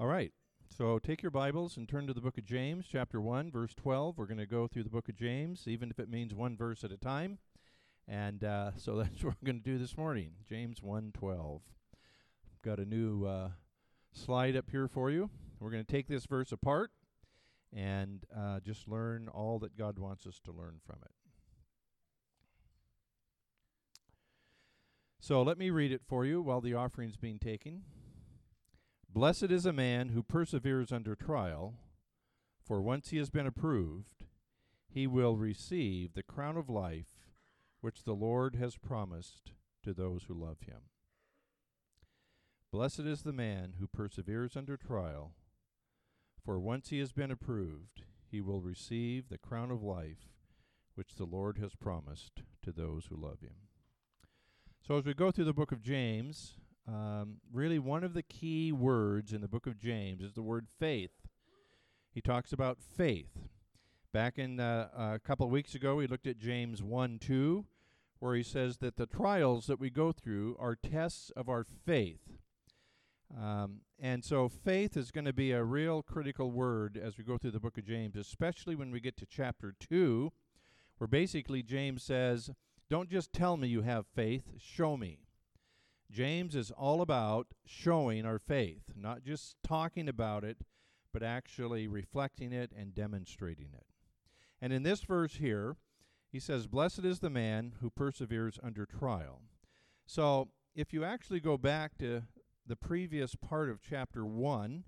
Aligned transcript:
All 0.00 0.06
right. 0.06 0.30
So 0.68 1.00
take 1.00 1.22
your 1.22 1.32
Bibles 1.32 1.76
and 1.76 1.88
turn 1.88 2.06
to 2.06 2.12
the 2.12 2.20
book 2.20 2.38
of 2.38 2.44
James, 2.46 2.86
chapter 2.88 3.20
1, 3.20 3.50
verse 3.50 3.74
12. 3.74 4.16
We're 4.16 4.26
going 4.26 4.38
to 4.38 4.46
go 4.46 4.68
through 4.68 4.84
the 4.84 4.90
book 4.90 5.08
of 5.08 5.16
James, 5.16 5.64
even 5.66 5.90
if 5.90 5.98
it 5.98 6.08
means 6.08 6.32
one 6.32 6.56
verse 6.56 6.84
at 6.84 6.92
a 6.92 6.96
time. 6.96 7.38
And 8.06 8.44
uh, 8.44 8.70
so 8.76 8.94
that's 8.94 9.24
what 9.24 9.34
we're 9.42 9.46
going 9.46 9.60
to 9.60 9.70
do 9.70 9.76
this 9.76 9.96
morning. 9.96 10.34
James 10.48 10.78
1:12. 10.78 11.62
Got 12.64 12.78
a 12.78 12.84
new 12.84 13.26
uh, 13.26 13.48
slide 14.12 14.54
up 14.54 14.70
here 14.70 14.86
for 14.86 15.10
you. 15.10 15.30
We're 15.58 15.72
going 15.72 15.84
to 15.84 15.92
take 15.92 16.06
this 16.06 16.26
verse 16.26 16.52
apart 16.52 16.92
and 17.74 18.24
uh, 18.36 18.60
just 18.60 18.86
learn 18.86 19.26
all 19.26 19.58
that 19.58 19.76
God 19.76 19.98
wants 19.98 20.28
us 20.28 20.38
to 20.44 20.52
learn 20.52 20.76
from 20.86 20.98
it. 21.02 21.10
So 25.18 25.42
let 25.42 25.58
me 25.58 25.70
read 25.70 25.90
it 25.90 26.02
for 26.06 26.24
you 26.24 26.40
while 26.40 26.60
the 26.60 26.74
offering's 26.74 27.16
being 27.16 27.40
taken. 27.40 27.82
Blessed 29.10 29.44
is 29.44 29.64
a 29.64 29.72
man 29.72 30.10
who 30.10 30.22
perseveres 30.22 30.92
under 30.92 31.14
trial, 31.14 31.74
for 32.62 32.82
once 32.82 33.08
he 33.08 33.16
has 33.16 33.30
been 33.30 33.46
approved, 33.46 34.24
he 34.86 35.06
will 35.06 35.36
receive 35.36 36.12
the 36.12 36.22
crown 36.22 36.56
of 36.56 36.68
life 36.68 37.30
which 37.80 38.04
the 38.04 38.14
Lord 38.14 38.56
has 38.56 38.76
promised 38.76 39.52
to 39.82 39.94
those 39.94 40.24
who 40.24 40.34
love 40.34 40.58
him. 40.66 40.82
Blessed 42.70 43.00
is 43.00 43.22
the 43.22 43.32
man 43.32 43.74
who 43.80 43.86
perseveres 43.86 44.56
under 44.56 44.76
trial, 44.76 45.32
for 46.44 46.60
once 46.60 46.90
he 46.90 46.98
has 46.98 47.12
been 47.12 47.30
approved, 47.30 48.02
he 48.30 48.42
will 48.42 48.60
receive 48.60 49.28
the 49.28 49.38
crown 49.38 49.70
of 49.70 49.82
life 49.82 50.28
which 50.94 51.14
the 51.14 51.24
Lord 51.24 51.56
has 51.58 51.74
promised 51.74 52.42
to 52.62 52.72
those 52.72 53.06
who 53.06 53.16
love 53.16 53.40
him. 53.40 53.68
So, 54.86 54.98
as 54.98 55.06
we 55.06 55.14
go 55.14 55.30
through 55.30 55.46
the 55.46 55.54
book 55.54 55.72
of 55.72 55.82
James, 55.82 56.56
um, 56.88 57.36
really 57.52 57.78
one 57.78 58.02
of 58.02 58.14
the 58.14 58.22
key 58.22 58.72
words 58.72 59.32
in 59.32 59.42
the 59.42 59.48
book 59.48 59.66
of 59.66 59.78
James 59.78 60.22
is 60.22 60.32
the 60.32 60.42
word 60.42 60.66
faith. 60.78 61.10
He 62.10 62.22
talks 62.22 62.52
about 62.52 62.78
faith. 62.80 63.38
Back 64.12 64.38
in 64.38 64.58
uh, 64.58 64.88
a 64.96 65.18
couple 65.18 65.44
of 65.44 65.52
weeks 65.52 65.74
ago, 65.74 65.96
we 65.96 66.06
looked 66.06 66.26
at 66.26 66.38
James 66.38 66.82
1 66.82 67.18
2, 67.18 67.66
where 68.20 68.34
he 68.34 68.42
says 68.42 68.78
that 68.78 68.96
the 68.96 69.06
trials 69.06 69.66
that 69.66 69.78
we 69.78 69.90
go 69.90 70.12
through 70.12 70.56
are 70.58 70.74
tests 70.74 71.30
of 71.36 71.48
our 71.50 71.62
faith. 71.62 72.38
Um, 73.38 73.82
and 74.00 74.24
so 74.24 74.48
faith 74.48 74.96
is 74.96 75.10
going 75.10 75.26
to 75.26 75.34
be 75.34 75.52
a 75.52 75.62
real 75.62 76.02
critical 76.02 76.50
word 76.50 76.96
as 76.96 77.18
we 77.18 77.24
go 77.24 77.36
through 77.36 77.50
the 77.50 77.60
book 77.60 77.76
of 77.76 77.84
James, 77.84 78.16
especially 78.16 78.74
when 78.74 78.90
we 78.90 79.00
get 79.00 79.18
to 79.18 79.26
chapter 79.26 79.74
2, 79.78 80.32
where 80.96 81.08
basically 81.08 81.62
James 81.62 82.02
says, 82.02 82.50
Don't 82.88 83.10
just 83.10 83.34
tell 83.34 83.58
me 83.58 83.68
you 83.68 83.82
have 83.82 84.06
faith, 84.06 84.44
show 84.58 84.96
me. 84.96 85.18
James 86.10 86.54
is 86.54 86.70
all 86.70 87.02
about 87.02 87.48
showing 87.66 88.24
our 88.24 88.38
faith, 88.38 88.92
not 88.96 89.22
just 89.22 89.56
talking 89.62 90.08
about 90.08 90.44
it, 90.44 90.58
but 91.12 91.22
actually 91.22 91.86
reflecting 91.86 92.52
it 92.52 92.72
and 92.76 92.94
demonstrating 92.94 93.68
it. 93.74 93.86
And 94.60 94.72
in 94.72 94.82
this 94.82 95.02
verse 95.02 95.34
here, 95.34 95.76
he 96.30 96.40
says, 96.40 96.66
Blessed 96.66 97.04
is 97.04 97.20
the 97.20 97.30
man 97.30 97.74
who 97.80 97.90
perseveres 97.90 98.58
under 98.62 98.86
trial. 98.86 99.42
So 100.06 100.48
if 100.74 100.92
you 100.92 101.04
actually 101.04 101.40
go 101.40 101.56
back 101.56 101.96
to 101.98 102.22
the 102.66 102.76
previous 102.76 103.34
part 103.34 103.70
of 103.70 103.80
chapter 103.80 104.24
1, 104.24 104.84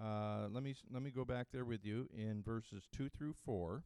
uh, 0.00 0.48
let, 0.50 0.62
me, 0.62 0.74
let 0.92 1.02
me 1.02 1.10
go 1.10 1.24
back 1.24 1.48
there 1.52 1.64
with 1.64 1.84
you 1.84 2.08
in 2.16 2.42
verses 2.42 2.84
2 2.96 3.08
through 3.08 3.34
4. 3.44 3.84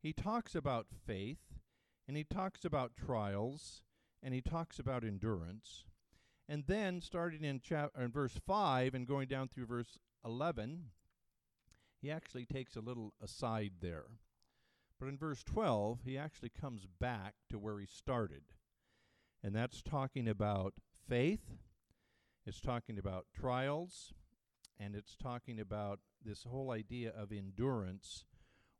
He 0.00 0.12
talks 0.12 0.54
about 0.54 0.86
faith, 1.06 1.58
and 2.06 2.16
he 2.16 2.24
talks 2.24 2.64
about 2.64 2.92
trials, 2.96 3.82
and 4.22 4.34
he 4.34 4.40
talks 4.40 4.78
about 4.78 5.04
endurance. 5.04 5.84
And 6.48 6.64
then, 6.66 7.00
starting 7.00 7.44
in, 7.44 7.60
chap- 7.60 7.92
in 7.98 8.10
verse 8.10 8.38
5 8.46 8.94
and 8.94 9.06
going 9.06 9.28
down 9.28 9.48
through 9.48 9.66
verse 9.66 9.98
11, 10.24 10.86
he 12.00 12.10
actually 12.10 12.46
takes 12.46 12.76
a 12.76 12.80
little 12.80 13.12
aside 13.22 13.72
there. 13.80 14.06
But 14.98 15.08
in 15.08 15.18
verse 15.18 15.42
12, 15.44 16.00
he 16.04 16.18
actually 16.18 16.50
comes 16.50 16.86
back 17.00 17.34
to 17.50 17.58
where 17.58 17.78
he 17.78 17.86
started. 17.86 18.42
And 19.42 19.54
that's 19.54 19.82
talking 19.82 20.28
about 20.28 20.74
faith, 21.08 21.58
it's 22.44 22.60
talking 22.60 22.98
about 22.98 23.26
trials, 23.32 24.14
and 24.80 24.94
it's 24.94 25.16
talking 25.16 25.60
about 25.60 26.00
this 26.24 26.44
whole 26.44 26.70
idea 26.70 27.12
of 27.16 27.30
endurance 27.30 28.24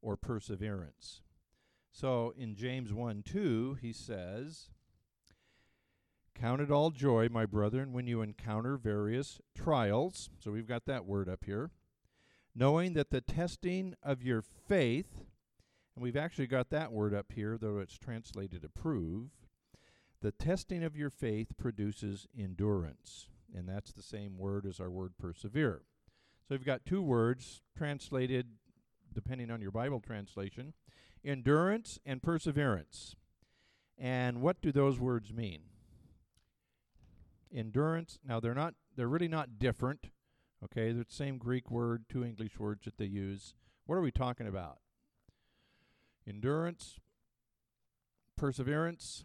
or 0.00 0.16
perseverance. 0.16 1.22
So 1.91 2.32
in 2.37 2.54
James 2.54 2.93
1 2.93 3.22
2, 3.22 3.78
he 3.81 3.93
says, 3.93 4.71
Count 6.41 6.60
it 6.60 6.71
all 6.71 6.91
joy, 6.91 7.28
my 7.31 7.47
brethren, 7.47 7.93
when 7.93 8.06
you 8.06 8.22
encounter 8.22 8.76
various 8.76 9.41
trials. 9.56 10.31
So 10.38 10.53
we've 10.53 10.69
got 10.69 10.87
that 10.87 11.04
word 11.04 11.28
up 11.28 11.44
here. 11.44 11.71
Knowing 12.54 12.93
that 12.93 13.10
the 13.10 13.21
testing 13.21 13.94
of 14.03 14.22
your 14.22 14.43
faith, 14.43 15.25
and 15.97 16.03
we've 16.03 16.16
actually 16.16 16.47
got 16.47 16.71
that 16.71 16.93
word 16.93 17.12
up 17.12 17.32
here, 17.34 17.59
though 17.59 17.78
it's 17.78 17.98
translated 17.98 18.65
approve, 18.65 19.31
the 20.21 20.31
testing 20.31 20.84
of 20.84 20.97
your 20.97 21.10
faith 21.10 21.56
produces 21.56 22.28
endurance. 22.38 23.28
And 23.54 23.69
that's 23.69 23.93
the 23.93 24.03
same 24.03 24.38
word 24.38 24.65
as 24.65 24.78
our 24.78 24.91
word 24.91 25.15
persevere. 25.19 25.82
So 26.48 26.54
we've 26.54 26.65
got 26.65 26.87
two 26.87 27.03
words 27.03 27.62
translated, 27.77 28.47
depending 29.12 29.50
on 29.50 29.60
your 29.60 29.72
Bible 29.72 30.00
translation 30.00 30.75
endurance 31.25 31.98
and 32.06 32.22
perseverance. 32.22 33.16
And 33.98 34.41
what 34.41 34.62
do 34.62 34.71
those 34.71 35.00
words 35.00 35.32
mean? 35.32 35.62
Endurance. 37.54 38.19
Now 38.25 38.41
they're 38.41 38.54
not 38.54 38.75
they're 38.97 39.09
really 39.09 39.28
not 39.28 39.59
different. 39.59 40.10
Okay, 40.64 40.92
they're 40.92 41.04
the 41.04 41.06
same 41.09 41.38
Greek 41.38 41.70
word, 41.70 42.04
two 42.09 42.25
English 42.25 42.59
words 42.59 42.84
that 42.84 42.98
they 42.98 43.04
use. 43.04 43.54
What 43.86 43.97
are 43.97 44.03
we 44.03 44.10
talking 44.10 44.47
about? 44.47 44.78
Endurance, 46.26 46.98
perseverance. 48.36 49.25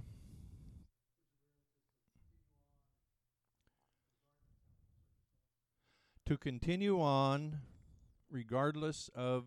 To 6.25 6.37
continue 6.37 7.01
on 7.01 7.59
regardless 8.29 9.09
of 9.13 9.45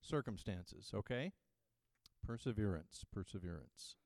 circumstances, 0.00 0.90
okay? 0.92 1.32
Perseverance, 2.26 3.04
perseverance. 3.12 3.96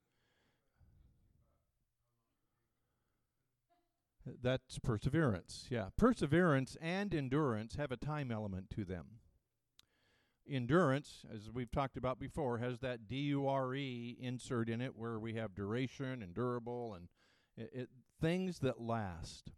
That's 4.42 4.78
perseverance. 4.78 5.66
Yeah. 5.70 5.86
Perseverance 5.96 6.76
and 6.80 7.14
endurance 7.14 7.76
have 7.76 7.90
a 7.90 7.96
time 7.96 8.30
element 8.30 8.70
to 8.70 8.84
them. 8.84 9.06
Endurance, 10.48 11.24
as 11.32 11.50
we've 11.50 11.70
talked 11.70 11.96
about 11.96 12.18
before, 12.18 12.58
has 12.58 12.80
that 12.80 13.06
D 13.06 13.16
U 13.16 13.46
R 13.46 13.74
E 13.74 14.16
insert 14.20 14.68
in 14.68 14.80
it 14.80 14.96
where 14.96 15.18
we 15.18 15.34
have 15.34 15.54
duration 15.54 16.22
and 16.22 16.34
durable 16.34 16.94
and 16.94 17.08
it, 17.56 17.70
it, 17.72 17.88
things 18.20 18.58
that 18.60 18.80
last. 18.80 19.52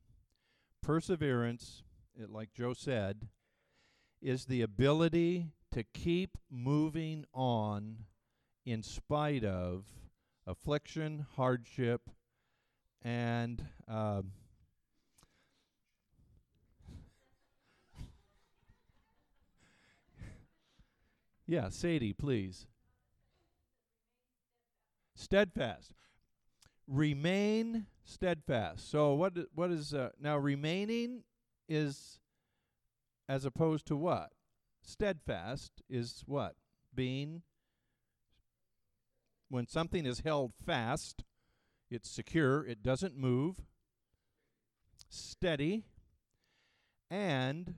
Perseverance, 0.82 1.82
it, 2.14 2.30
like 2.30 2.52
Joe 2.52 2.74
said, 2.74 3.28
is 4.20 4.44
the 4.44 4.62
ability 4.62 5.48
to 5.72 5.82
keep 5.82 6.36
moving 6.50 7.24
on 7.32 8.04
in 8.66 8.82
spite 8.82 9.44
of 9.44 9.86
affliction, 10.46 11.26
hardship, 11.36 12.10
and 13.00 13.64
uh, 13.88 14.22
Yeah, 21.52 21.68
Sadie, 21.68 22.14
please. 22.14 22.66
Steadfast. 25.14 25.92
Remain 26.88 27.88
steadfast. 28.04 28.90
So 28.90 29.12
what 29.12 29.34
what 29.54 29.70
is 29.70 29.92
uh, 29.92 30.12
now 30.18 30.38
remaining 30.38 31.24
is 31.68 32.18
as 33.28 33.44
opposed 33.44 33.84
to 33.88 33.96
what? 33.96 34.30
Steadfast 34.80 35.82
is 35.90 36.22
what? 36.24 36.54
Being 36.94 37.42
when 39.50 39.66
something 39.66 40.06
is 40.06 40.20
held 40.20 40.54
fast, 40.64 41.22
it's 41.90 42.10
secure, 42.10 42.64
it 42.64 42.82
doesn't 42.82 43.14
move, 43.14 43.60
steady, 45.10 45.84
and 47.10 47.74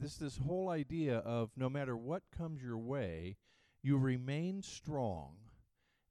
this 0.00 0.16
this 0.16 0.38
whole 0.38 0.68
idea 0.68 1.18
of 1.18 1.50
no 1.56 1.68
matter 1.68 1.96
what 1.96 2.22
comes 2.36 2.62
your 2.62 2.78
way, 2.78 3.36
you 3.82 3.96
remain 3.96 4.62
strong 4.62 5.34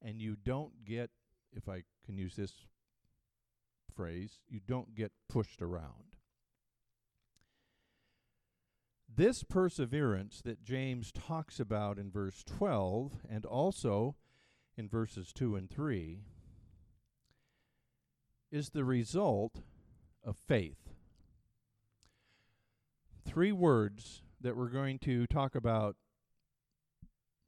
and 0.02 0.22
you 0.22 0.36
don't 0.36 0.86
get 0.86 1.10
if 1.56 1.70
I 1.70 1.84
can 2.06 2.18
use 2.18 2.36
this 2.36 2.54
phrase, 3.96 4.40
you 4.50 4.60
don't 4.66 4.96
get 4.96 5.12
pushed 5.30 5.62
around. 5.62 6.16
This 9.14 9.44
perseverance 9.44 10.42
that 10.44 10.64
James 10.64 11.12
talks 11.12 11.60
about 11.60 11.98
in 11.98 12.12
verse 12.12 12.44
12 12.44 13.14
and 13.30 13.46
also 13.46 14.16
in 14.76 14.90
verses 14.90 15.32
2 15.34 15.56
and 15.56 15.70
3 15.70 16.20
is 18.52 18.70
the 18.70 18.84
result 18.84 19.62
of 20.24 20.36
faith. 20.36 20.85
Three 23.25 23.51
words 23.51 24.22
that 24.39 24.56
we're 24.56 24.69
going 24.69 25.00
to 25.00 25.25
talk 25.27 25.56
about 25.56 25.95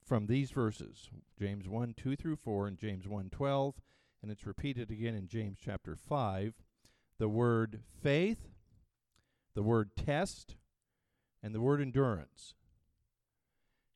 from 0.04 0.28
these 0.28 0.52
verses 0.52 1.10
James 1.38 1.68
1 1.68 1.94
2 1.96 2.16
through 2.16 2.38
4 2.38 2.68
and 2.68 2.78
James 2.78 3.08
1 3.08 3.30
12, 3.30 3.76
and 4.22 4.32
it's 4.32 4.46
repeated 4.46 4.90
again 4.90 5.16
in 5.16 5.28
James 5.28 5.58
chapter 5.64 5.96
5. 5.96 6.54
The 7.20 7.30
word 7.30 7.82
faith, 8.02 8.50
the 9.56 9.64
word 9.64 9.92
test, 9.96 10.56
and 11.44 11.54
the 11.54 11.62
word 11.62 11.82
endurance. 11.82 12.56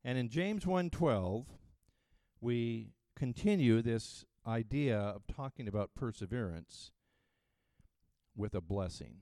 And 0.03 0.17
in 0.17 0.29
James 0.29 0.65
1:12, 0.65 1.45
we 2.39 2.93
continue 3.15 3.81
this 3.81 4.25
idea 4.47 4.97
of 4.97 5.27
talking 5.27 5.67
about 5.67 5.93
perseverance 5.93 6.91
with 8.35 8.55
a 8.55 8.61
blessing. 8.61 9.19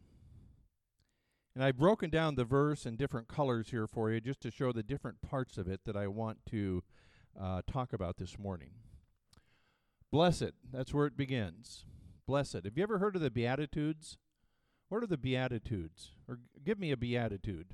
And 1.60 1.66
I've 1.66 1.76
broken 1.76 2.10
down 2.10 2.36
the 2.36 2.46
verse 2.46 2.86
in 2.86 2.96
different 2.96 3.28
colors 3.28 3.72
here 3.72 3.86
for 3.86 4.10
you 4.10 4.22
just 4.22 4.40
to 4.44 4.50
show 4.50 4.72
the 4.72 4.82
different 4.82 5.22
parts 5.22 5.58
of 5.58 5.68
it 5.68 5.82
that 5.84 5.98
I 5.98 6.08
want 6.08 6.38
to 6.52 6.84
uh, 7.38 7.64
talk 7.70 7.92
about 7.92 8.16
this 8.16 8.40
morning. 8.40 8.70
Blessed, 10.10 10.52
that's 10.72 10.94
where 10.94 11.06
it 11.06 11.18
begins. 11.18 11.84
Blessed. 12.26 12.64
Have 12.64 12.78
you 12.78 12.84
ever 12.84 13.00
heard 13.00 13.18
of 13.18 13.22
the 13.22 13.30
Beatitudes? 13.30 14.18
What 14.88 15.04
are 15.04 15.08
the 15.08 15.18
Beatitudes? 15.18 16.12
Or 16.30 16.40
give 16.64 16.80
me 16.80 16.92
a 16.92 16.98
Beatitude. 16.98 17.74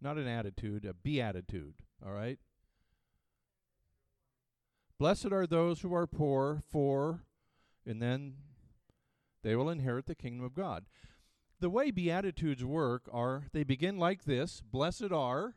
Not 0.00 0.16
an 0.16 0.26
attitude, 0.26 0.86
a 0.86 0.94
beatitude, 0.94 1.74
all 2.02 2.12
right? 2.12 2.38
Blessed 4.98 5.30
are 5.30 5.46
those 5.46 5.82
who 5.82 5.92
are 5.92 6.06
poor, 6.06 6.62
for, 6.70 7.24
and 7.84 8.00
then 8.00 8.36
they 9.42 9.54
will 9.54 9.68
inherit 9.68 10.06
the 10.06 10.14
kingdom 10.14 10.46
of 10.46 10.54
God. 10.54 10.86
The 11.60 11.70
way 11.70 11.90
Beatitudes 11.90 12.64
work 12.64 13.08
are 13.12 13.44
they 13.52 13.64
begin 13.64 13.98
like 13.98 14.24
this 14.24 14.60
Blessed 14.60 15.12
are, 15.12 15.54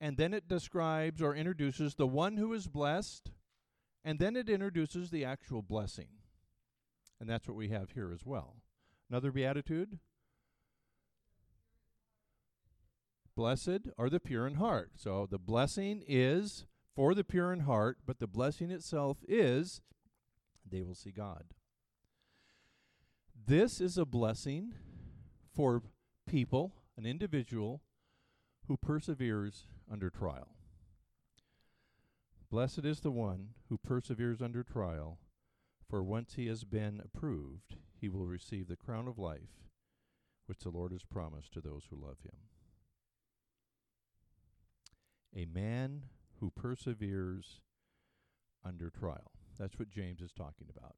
and 0.00 0.16
then 0.16 0.34
it 0.34 0.48
describes 0.48 1.22
or 1.22 1.34
introduces 1.34 1.94
the 1.94 2.06
one 2.06 2.36
who 2.36 2.52
is 2.52 2.66
blessed, 2.66 3.30
and 4.04 4.18
then 4.18 4.34
it 4.36 4.48
introduces 4.48 5.10
the 5.10 5.24
actual 5.24 5.62
blessing. 5.62 6.08
And 7.20 7.30
that's 7.30 7.46
what 7.46 7.56
we 7.56 7.68
have 7.68 7.92
here 7.92 8.12
as 8.12 8.26
well. 8.26 8.56
Another 9.08 9.30
Beatitude. 9.30 9.98
Blessed 13.36 13.88
are 13.96 14.10
the 14.10 14.20
pure 14.20 14.46
in 14.46 14.54
heart. 14.54 14.92
So 14.96 15.26
the 15.28 15.38
blessing 15.38 16.02
is 16.06 16.66
for 16.94 17.14
the 17.14 17.24
pure 17.24 17.52
in 17.52 17.60
heart, 17.60 17.98
but 18.06 18.18
the 18.18 18.26
blessing 18.26 18.70
itself 18.70 19.18
is 19.26 19.80
they 20.68 20.82
will 20.82 20.94
see 20.94 21.10
God. 21.10 21.44
This 23.46 23.80
is 23.80 23.98
a 23.98 24.04
blessing 24.04 24.74
for 25.54 25.82
people, 26.26 26.72
an 26.96 27.06
individual 27.06 27.82
who 28.66 28.76
perseveres 28.76 29.66
under 29.90 30.10
trial. 30.10 30.48
Blessed 32.50 32.84
is 32.84 33.00
the 33.00 33.10
one 33.10 33.50
who 33.68 33.78
perseveres 33.78 34.40
under 34.40 34.62
trial, 34.62 35.18
for 35.88 36.02
once 36.02 36.34
he 36.34 36.46
has 36.46 36.64
been 36.64 37.00
approved, 37.04 37.76
he 38.00 38.08
will 38.08 38.26
receive 38.26 38.68
the 38.68 38.76
crown 38.76 39.08
of 39.08 39.18
life 39.18 39.68
which 40.46 40.60
the 40.60 40.70
Lord 40.70 40.92
has 40.92 41.04
promised 41.04 41.52
to 41.52 41.60
those 41.60 41.84
who 41.88 41.96
love 41.96 42.18
him. 42.22 42.36
A 45.36 45.46
man 45.46 46.04
who 46.40 46.50
perseveres 46.50 47.60
under 48.64 48.90
trial. 48.90 49.32
That's 49.58 49.78
what 49.78 49.90
James 49.90 50.20
is 50.20 50.32
talking 50.32 50.68
about. 50.74 50.96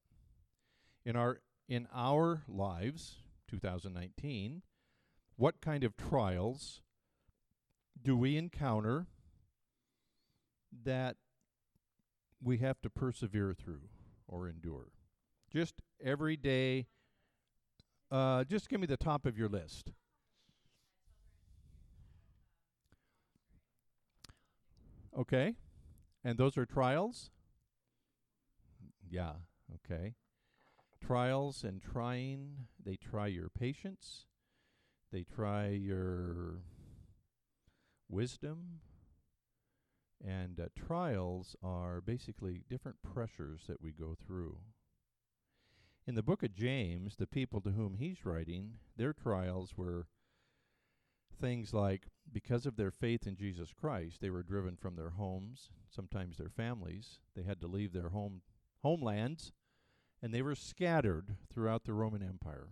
In 1.05 1.17
our 1.17 1.41
in 1.69 1.89
our 1.93 2.43
lives, 2.49 3.17
2019, 3.49 4.63
what 5.37 5.61
kind 5.61 5.85
of 5.85 5.97
trials 5.97 6.83
do 8.03 8.17
we 8.17 8.37
encounter 8.37 9.07
that 10.85 11.17
we 12.43 12.59
have 12.59 12.81
to 12.83 12.91
persevere 12.91 13.55
through 13.55 13.89
or 14.27 14.49
endure? 14.49 14.89
Just 15.53 15.83
everyday 16.03 16.87
uh, 18.11 18.45
just 18.45 18.69
give 18.69 18.81
me 18.81 18.87
the 18.87 18.97
top 18.97 19.27
of 19.27 19.37
your 19.37 19.49
list. 19.49 19.91
Okay. 25.19 25.55
And 26.23 26.39
those 26.39 26.57
are 26.57 26.67
trials? 26.67 27.31
Yeah, 29.09 29.33
okay. 29.77 30.15
Trials 31.05 31.63
and 31.63 31.81
trying, 31.81 32.67
they 32.85 32.97
try 32.97 33.29
your 33.29 33.49
patience, 33.49 34.27
they 35.13 35.23
try 35.25 35.69
your 35.69 36.63
wisdom, 38.09 38.81
and 40.25 40.59
uh, 40.59 40.65
trials 40.75 41.55
are 41.63 42.01
basically 42.01 42.63
different 42.69 43.03
pressures 43.03 43.63
that 43.69 43.81
we 43.81 43.93
go 43.93 44.17
through. 44.27 44.59
In 46.07 46.15
the 46.15 46.23
book 46.23 46.43
of 46.43 46.55
James, 46.55 47.17
the 47.17 47.27
people 47.27 47.61
to 47.61 47.71
whom 47.71 47.95
he's 47.95 48.25
writing, 48.25 48.75
their 48.97 49.13
trials 49.13 49.77
were 49.77 50.07
things 51.41 51.75
like 51.75 52.05
because 52.33 52.67
of 52.67 52.77
their 52.77 52.91
faith 52.91 53.27
in 53.27 53.37
Jesus 53.37 53.73
Christ, 53.73 54.21
they 54.21 54.31
were 54.31 54.43
driven 54.43 54.77
from 54.77 54.97
their 54.97 55.11
homes, 55.11 55.71
sometimes 55.91 56.39
their 56.39 56.49
families. 56.49 57.19
They 57.35 57.43
had 57.43 57.61
to 57.61 57.67
leave 57.67 57.93
their 57.93 58.09
home 58.11 58.43
homelands, 58.83 59.53
and 60.27 60.35
they 60.35 60.43
were 60.43 60.57
scattered 60.57 61.37
throughout 61.55 61.85
the 61.85 61.93
Roman 61.93 62.21
Empire. 62.21 62.67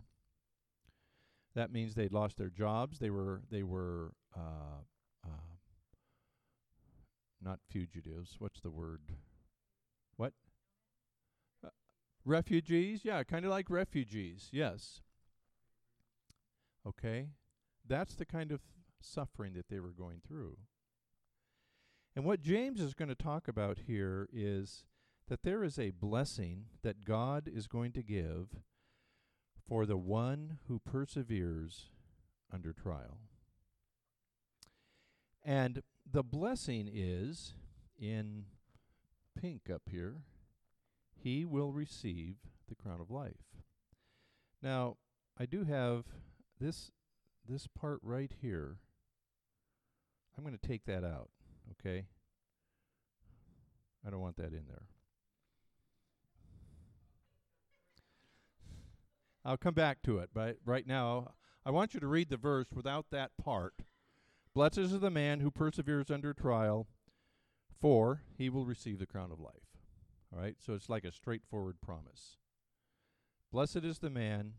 That 1.54 1.70
means 1.70 1.94
they'd 1.94 2.12
lost 2.12 2.36
their 2.36 2.50
jobs. 2.50 2.98
They 2.98 3.10
were 3.10 3.42
they 3.48 3.62
were 3.62 4.10
uh, 4.36 4.82
uh, 5.24 5.54
not 7.40 7.60
fugitives. 7.70 8.34
What's 8.40 8.60
the 8.60 8.72
word? 8.72 9.02
What? 10.16 10.32
Uh, 11.64 11.68
refugees? 12.24 13.04
Yeah, 13.04 13.22
kind 13.22 13.44
of 13.44 13.52
like 13.52 13.70
refugees. 13.70 14.48
Yes. 14.50 15.02
Okay. 16.84 17.28
That's 17.86 18.16
the 18.16 18.26
kind 18.26 18.50
of 18.50 18.62
suffering 19.00 19.52
that 19.52 19.68
they 19.68 19.78
were 19.78 19.92
going 19.92 20.22
through. 20.26 20.56
And 22.16 22.24
what 22.24 22.40
James 22.40 22.80
is 22.80 22.94
going 22.94 23.10
to 23.10 23.14
talk 23.14 23.46
about 23.46 23.78
here 23.86 24.28
is 24.32 24.86
that 25.28 25.42
there 25.42 25.64
is 25.64 25.78
a 25.78 25.90
blessing 25.90 26.66
that 26.82 27.04
God 27.04 27.48
is 27.52 27.66
going 27.66 27.92
to 27.92 28.02
give 28.02 28.48
for 29.66 29.86
the 29.86 29.96
one 29.96 30.58
who 30.68 30.78
perseveres 30.78 31.90
under 32.52 32.72
trial. 32.72 33.18
And 35.42 35.82
the 36.10 36.22
blessing 36.22 36.88
is 36.92 37.54
in 37.98 38.44
pink 39.40 39.70
up 39.72 39.82
here 39.90 40.18
he 41.24 41.46
will 41.46 41.72
receive 41.72 42.36
the 42.68 42.74
crown 42.74 43.00
of 43.00 43.10
life. 43.10 43.32
Now, 44.62 44.98
I 45.38 45.46
do 45.46 45.64
have 45.64 46.04
this 46.60 46.92
this 47.46 47.66
part 47.66 47.98
right 48.02 48.30
here, 48.40 48.76
I'm 50.36 50.44
going 50.44 50.56
to 50.56 50.66
take 50.66 50.86
that 50.86 51.04
out, 51.04 51.28
okay? 51.72 52.06
I 54.06 54.10
don't 54.10 54.20
want 54.20 54.36
that 54.36 54.52
in 54.52 54.64
there. 54.66 54.86
I'll 59.44 59.56
come 59.56 59.74
back 59.74 60.02
to 60.04 60.18
it, 60.18 60.30
but 60.32 60.56
right 60.64 60.86
now, 60.86 61.34
I 61.66 61.70
want 61.70 61.94
you 61.94 62.00
to 62.00 62.06
read 62.06 62.30
the 62.30 62.36
verse 62.36 62.68
without 62.72 63.06
that 63.10 63.32
part. 63.42 63.74
Blessed 64.54 64.78
is 64.78 65.00
the 65.00 65.10
man 65.10 65.40
who 65.40 65.50
perseveres 65.50 66.10
under 66.10 66.32
trial, 66.32 66.86
for 67.80 68.22
he 68.38 68.48
will 68.48 68.64
receive 68.64 68.98
the 68.98 69.06
crown 69.06 69.30
of 69.32 69.40
life. 69.40 69.54
All 70.32 70.40
right, 70.40 70.56
so 70.58 70.72
it's 70.74 70.88
like 70.88 71.04
a 71.04 71.12
straightforward 71.12 71.80
promise. 71.80 72.38
Blessed 73.52 73.84
is 73.84 73.98
the 73.98 74.10
man 74.10 74.54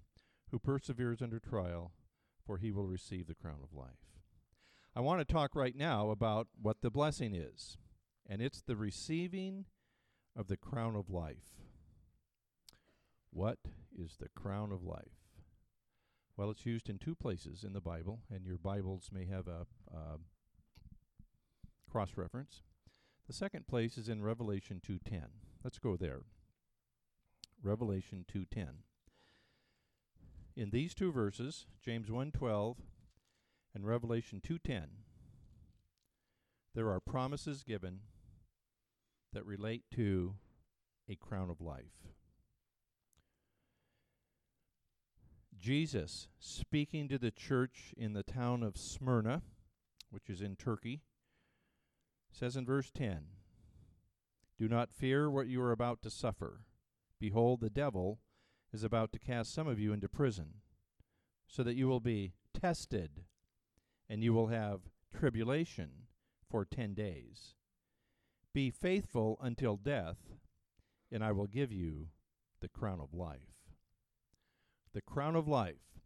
who 0.51 0.59
perseveres 0.59 1.21
under 1.21 1.39
trial, 1.39 1.91
for 2.45 2.57
he 2.57 2.71
will 2.71 2.87
receive 2.87 3.27
the 3.27 3.35
crown 3.35 3.59
of 3.63 3.73
life. 3.73 3.89
I 4.95 5.01
want 5.01 5.19
to 5.19 5.33
talk 5.33 5.55
right 5.55 5.75
now 5.75 6.11
about 6.11 6.47
what 6.61 6.81
the 6.81 6.91
blessing 6.91 7.33
is, 7.33 7.77
and 8.27 8.41
it's 8.41 8.61
the 8.61 8.75
receiving 8.75 9.65
of 10.35 10.47
the 10.47 10.57
crown 10.57 10.95
of 10.95 11.09
life. 11.09 11.64
What 13.35 13.59
is 13.97 14.15
the 14.17 14.29
crown 14.29 14.71
of 14.71 14.81
life? 14.81 15.19
Well, 16.37 16.49
it's 16.49 16.65
used 16.65 16.89
in 16.89 16.97
two 16.97 17.15
places 17.15 17.63
in 17.63 17.73
the 17.73 17.81
Bible, 17.81 18.21
and 18.33 18.45
your 18.45 18.57
Bibles 18.57 19.09
may 19.11 19.25
have 19.25 19.47
a 19.47 19.67
uh, 19.93 20.17
cross 21.89 22.11
reference. 22.15 22.61
The 23.27 23.33
second 23.33 23.67
place 23.67 23.97
is 23.97 24.07
in 24.07 24.23
Revelation 24.23 24.81
2:10. 24.81 25.25
Let's 25.63 25.79
go 25.79 25.97
there. 25.97 26.21
Revelation 27.61 28.25
2:10 28.33 28.83
in 30.55 30.69
these 30.69 30.93
two 30.93 31.11
verses, 31.11 31.65
James 31.81 32.09
1:12 32.09 32.77
and 33.73 33.85
Revelation 33.85 34.39
2:10, 34.41 34.87
there 36.73 36.89
are 36.89 37.01
promises 37.01 37.63
given 37.63 38.01
that 39.33 39.45
relate 39.45 39.83
to 39.91 40.35
a 41.09 41.15
crown 41.15 41.49
of 41.49 41.59
life. 41.59 42.14
Jesus 45.59 46.27
speaking 46.39 47.07
to 47.07 47.17
the 47.17 47.31
church 47.31 47.93
in 47.97 48.13
the 48.13 48.23
town 48.23 48.63
of 48.63 48.77
Smyrna, 48.77 49.41
which 50.09 50.29
is 50.29 50.41
in 50.41 50.55
Turkey, 50.55 51.01
says 52.31 52.55
in 52.55 52.65
verse 52.65 52.91
10 52.91 53.25
Do 54.57 54.67
not 54.67 54.91
fear 54.91 55.29
what 55.29 55.47
you 55.47 55.61
are 55.61 55.71
about 55.71 56.01
to 56.03 56.09
suffer. 56.09 56.61
Behold, 57.19 57.61
the 57.61 57.69
devil 57.69 58.19
is 58.73 58.83
about 58.83 59.13
to 59.13 59.19
cast 59.19 59.53
some 59.53 59.67
of 59.67 59.79
you 59.79 59.93
into 59.93 60.09
prison, 60.09 60.55
so 61.47 61.63
that 61.63 61.75
you 61.75 61.87
will 61.87 62.01
be 62.01 62.33
tested, 62.53 63.23
and 64.09 64.23
you 64.23 64.33
will 64.33 64.47
have 64.47 64.81
tribulation 65.17 66.07
for 66.49 66.65
ten 66.65 66.93
days. 66.93 67.55
Be 68.53 68.69
faithful 68.69 69.37
until 69.41 69.77
death, 69.77 70.17
and 71.11 71.23
I 71.23 71.31
will 71.31 71.47
give 71.47 71.71
you 71.71 72.07
the 72.59 72.69
crown 72.69 72.99
of 72.99 73.13
life. 73.13 73.54
The 74.95 75.01
crown 75.01 75.35
of 75.35 75.45
life, 75.45 75.99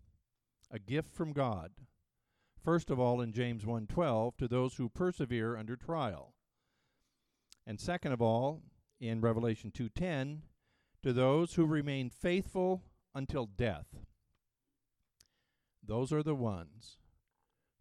a 0.72 0.80
gift 0.80 1.14
from 1.14 1.32
God. 1.32 1.74
First 2.64 2.90
of 2.90 3.00
all 3.00 3.22
in 3.22 3.32
James 3.32 3.64
1:12 3.64 4.36
to 4.38 4.48
those 4.48 4.78
who 4.78 4.90
persevere 4.90 5.56
under 5.56 5.76
trial. 5.76 6.34
And 7.68 7.80
second 7.80 8.14
of 8.14 8.22
all 8.22 8.64
in 9.00 9.22
Revelation 9.22 9.72
2:10 9.72 10.42
to 11.04 11.14
those 11.14 11.54
who 11.54 11.68
remain 11.68 12.10
faithful 12.10 12.84
until 13.14 13.46
death. 13.46 14.08
Those 15.84 16.12
are 16.12 16.24
the 16.24 16.34
ones 16.34 16.98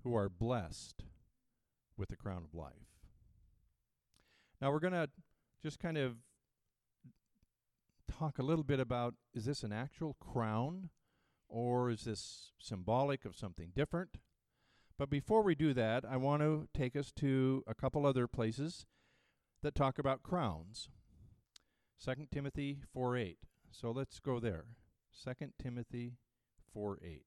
who 0.02 0.14
are 0.14 0.28
blessed 0.28 1.06
with 1.96 2.10
the 2.10 2.16
crown 2.16 2.44
of 2.44 2.52
life. 2.52 3.00
Now 4.60 4.70
we're 4.70 4.78
going 4.78 4.92
to 4.92 5.10
just 5.62 5.78
kind 5.78 5.96
of 5.96 6.18
talk 8.06 8.38
a 8.38 8.42
little 8.42 8.62
bit 8.62 8.78
about 8.78 9.14
is 9.32 9.46
this 9.46 9.62
an 9.62 9.72
actual 9.72 10.12
crown 10.20 10.90
or 11.48 11.90
is 11.90 12.04
this 12.04 12.52
symbolic 12.58 13.24
of 13.24 13.36
something 13.36 13.72
different? 13.74 14.18
But 14.98 15.10
before 15.10 15.42
we 15.42 15.54
do 15.54 15.72
that, 15.74 16.04
I 16.04 16.16
want 16.16 16.42
to 16.42 16.68
take 16.74 16.96
us 16.96 17.12
to 17.16 17.62
a 17.66 17.74
couple 17.74 18.04
other 18.04 18.26
places 18.26 18.86
that 19.62 19.74
talk 19.74 19.98
about 19.98 20.22
crowns. 20.22 20.88
2 22.04 22.14
Timothy 22.32 22.80
4 22.92 23.16
8. 23.16 23.38
So 23.70 23.90
let's 23.90 24.18
go 24.18 24.40
there. 24.40 24.64
2 25.24 25.32
Timothy 25.60 26.14
4 26.72 26.98
8. 27.02 27.22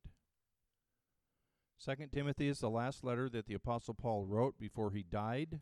2 1.84 2.08
Timothy 2.12 2.48
is 2.48 2.60
the 2.60 2.70
last 2.70 3.04
letter 3.04 3.30
that 3.30 3.48
the 3.48 3.54
Apostle 3.54 3.94
Paul 3.94 4.26
wrote 4.26 4.60
before 4.60 4.92
he 4.92 5.04
died. 5.04 5.62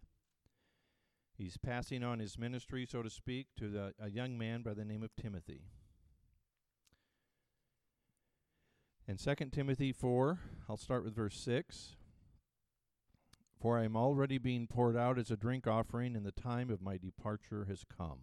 He's 1.38 1.58
passing 1.58 2.04
on 2.04 2.20
his 2.20 2.38
ministry, 2.38 2.86
so 2.86 3.02
to 3.02 3.10
speak, 3.10 3.48
to 3.58 3.70
the, 3.70 3.94
a 4.00 4.10
young 4.10 4.38
man 4.38 4.62
by 4.62 4.74
the 4.74 4.84
name 4.84 5.04
of 5.04 5.16
Timothy. 5.16 5.62
In 9.10 9.18
2 9.18 9.34
Timothy 9.52 9.92
4, 9.92 10.38
I'll 10.70 10.78
start 10.78 11.04
with 11.04 11.16
verse 11.16 11.36
6. 11.40 11.96
For 13.60 13.76
I 13.76 13.84
am 13.84 13.98
already 13.98 14.38
being 14.38 14.68
poured 14.68 14.96
out 14.96 15.18
as 15.18 15.32
a 15.32 15.36
drink 15.36 15.66
offering, 15.66 16.16
and 16.16 16.24
the 16.24 16.32
time 16.32 16.70
of 16.70 16.80
my 16.80 16.96
departure 16.96 17.66
has 17.68 17.84
come. 17.84 18.20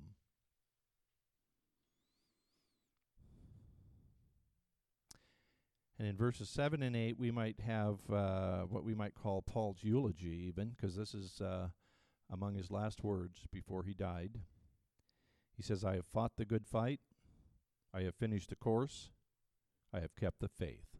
And 5.98 6.06
in 6.06 6.16
verses 6.16 6.48
7 6.50 6.80
and 6.84 6.94
8, 6.94 7.18
we 7.18 7.32
might 7.32 7.58
have 7.66 7.98
uh, 8.08 8.60
what 8.68 8.84
we 8.84 8.94
might 8.94 9.14
call 9.16 9.42
Paul's 9.42 9.82
eulogy, 9.82 10.44
even, 10.46 10.68
because 10.68 10.94
this 10.94 11.14
is 11.14 11.40
uh, 11.40 11.70
among 12.32 12.54
his 12.54 12.70
last 12.70 13.02
words 13.02 13.40
before 13.52 13.82
he 13.82 13.92
died. 13.92 14.38
He 15.56 15.64
says, 15.64 15.84
I 15.84 15.96
have 15.96 16.06
fought 16.06 16.36
the 16.36 16.44
good 16.44 16.64
fight, 16.64 17.00
I 17.92 18.02
have 18.02 18.14
finished 18.14 18.50
the 18.50 18.56
course, 18.56 19.10
I 19.92 20.00
have 20.00 20.16
kept 20.16 20.40
the 20.40 20.48
faith. 20.48 20.96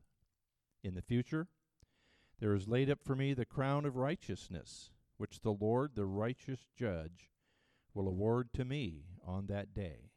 In 0.83 0.95
the 0.95 1.03
future, 1.03 1.49
there 2.39 2.55
is 2.55 2.69
laid 2.69 2.91
up 2.91 3.03
for 3.03 3.17
me 3.17 3.35
the 3.35 3.45
crown 3.45 3.85
of 3.85 3.97
righteousness, 3.97 4.91
which 5.17 5.41
the 5.41 5.53
Lord, 5.53 5.95
the 5.95 6.07
righteous 6.07 6.69
judge, 6.77 7.31
will 7.95 8.09
award 8.09 8.53
to 8.55 8.65
me 8.65 9.07
on 9.25 9.47
that 9.47 9.75
day, 9.75 10.11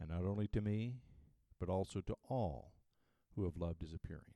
and 0.00 0.10
not 0.10 0.24
only 0.24 0.48
to 0.48 0.60
me, 0.60 0.96
but 1.60 1.68
also 1.68 2.00
to 2.00 2.16
all 2.28 2.72
who 3.34 3.44
have 3.44 3.56
loved 3.56 3.80
his 3.80 3.94
appearing. 3.94 4.34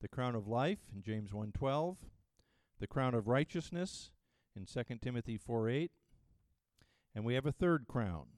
The 0.00 0.08
crown 0.08 0.34
of 0.34 0.46
life 0.46 0.78
in 0.94 1.02
James 1.02 1.32
1:12, 1.32 1.96
the 2.78 2.86
crown 2.86 3.14
of 3.14 3.26
righteousness 3.26 4.12
in 4.54 4.66
2 4.66 5.02
Timothy 5.02 5.36
4:8, 5.36 5.90
and 7.14 7.24
we 7.24 7.34
have 7.34 7.46
a 7.46 7.52
third 7.52 7.86
crown. 7.88 8.35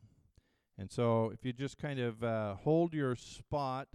And 0.79 0.93
so 0.93 1.33
if 1.35 1.45
you 1.45 1.53
just 1.53 1.77
kind 1.77 1.99
of 1.99 2.23
uh, 2.23 2.55
hold 2.55 2.95
your 2.95 3.17
spot 3.17 3.89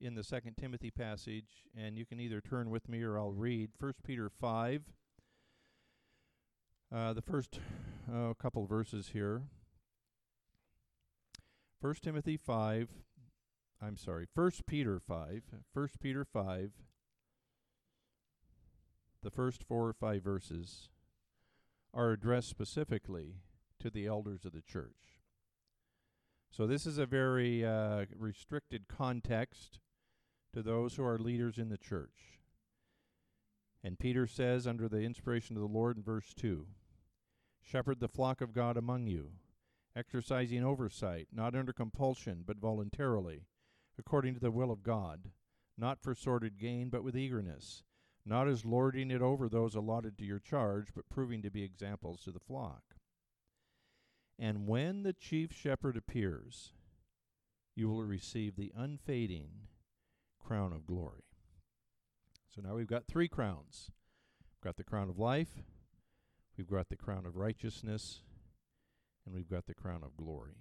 in 0.00 0.14
the 0.14 0.22
second 0.22 0.56
Timothy 0.56 0.92
passage, 0.92 1.64
and 1.76 1.98
you 1.98 2.06
can 2.06 2.20
either 2.20 2.40
turn 2.40 2.70
with 2.70 2.88
me 2.88 3.02
or 3.02 3.18
I'll 3.18 3.32
read 3.32 3.70
First 3.78 4.04
Peter 4.04 4.30
5, 4.30 4.82
uh, 6.94 7.12
the 7.14 7.22
first 7.22 7.58
uh, 8.12 8.32
couple 8.34 8.64
verses 8.66 9.10
here. 9.12 9.42
First 11.80 12.04
Timothy 12.04 12.36
5, 12.36 12.88
I'm 13.82 13.96
sorry, 13.96 14.26
First 14.32 14.66
Peter 14.66 15.00
5, 15.00 15.42
First 15.72 15.98
Peter 15.98 16.24
5, 16.24 16.70
the 19.22 19.30
first 19.30 19.64
four 19.64 19.88
or 19.88 19.92
five 19.92 20.22
verses 20.22 20.90
are 21.92 22.12
addressed 22.12 22.50
specifically 22.50 23.36
to 23.80 23.90
the 23.90 24.06
elders 24.06 24.44
of 24.44 24.52
the 24.52 24.60
church. 24.60 25.23
So 26.56 26.68
this 26.68 26.86
is 26.86 26.98
a 26.98 27.06
very 27.06 27.66
uh, 27.66 28.04
restricted 28.16 28.86
context 28.86 29.80
to 30.52 30.62
those 30.62 30.94
who 30.94 31.04
are 31.04 31.18
leaders 31.18 31.58
in 31.58 31.68
the 31.68 31.76
church. 31.76 32.38
And 33.82 33.98
Peter 33.98 34.28
says, 34.28 34.64
under 34.64 34.88
the 34.88 35.00
inspiration 35.00 35.56
of 35.56 35.62
the 35.62 35.68
Lord 35.68 35.96
in 35.96 36.04
verse 36.04 36.32
2, 36.32 36.68
Shepherd 37.60 37.98
the 37.98 38.06
flock 38.06 38.40
of 38.40 38.52
God 38.52 38.76
among 38.76 39.08
you, 39.08 39.32
exercising 39.96 40.64
oversight, 40.64 41.26
not 41.32 41.56
under 41.56 41.72
compulsion, 41.72 42.44
but 42.46 42.58
voluntarily 42.58 43.46
according 43.98 44.34
to 44.34 44.40
the 44.40 44.52
will 44.52 44.70
of 44.70 44.84
God, 44.84 45.32
not 45.76 46.00
for 46.00 46.14
sordid 46.14 46.56
gain, 46.56 46.88
but 46.88 47.02
with 47.02 47.16
eagerness, 47.16 47.82
not 48.24 48.46
as 48.46 48.64
lording 48.64 49.10
it 49.10 49.20
over 49.20 49.48
those 49.48 49.74
allotted 49.74 50.16
to 50.18 50.24
your 50.24 50.38
charge, 50.38 50.94
but 50.94 51.10
proving 51.10 51.42
to 51.42 51.50
be 51.50 51.64
examples 51.64 52.22
to 52.22 52.30
the 52.30 52.38
flock. 52.38 52.93
And 54.38 54.66
when 54.66 55.02
the 55.02 55.12
chief 55.12 55.52
shepherd 55.52 55.96
appears, 55.96 56.72
you 57.76 57.88
will 57.88 58.02
receive 58.02 58.56
the 58.56 58.72
unfading 58.76 59.68
crown 60.44 60.72
of 60.72 60.86
glory. 60.86 61.24
So 62.54 62.60
now 62.62 62.74
we've 62.74 62.86
got 62.86 63.06
three 63.06 63.28
crowns. 63.28 63.90
We've 64.40 64.64
got 64.64 64.76
the 64.76 64.84
crown 64.84 65.08
of 65.08 65.18
life, 65.18 65.62
we've 66.56 66.70
got 66.70 66.88
the 66.88 66.96
crown 66.96 67.26
of 67.26 67.36
righteousness, 67.36 68.20
and 69.24 69.34
we've 69.34 69.50
got 69.50 69.66
the 69.66 69.74
crown 69.74 70.02
of 70.02 70.16
glory. 70.16 70.56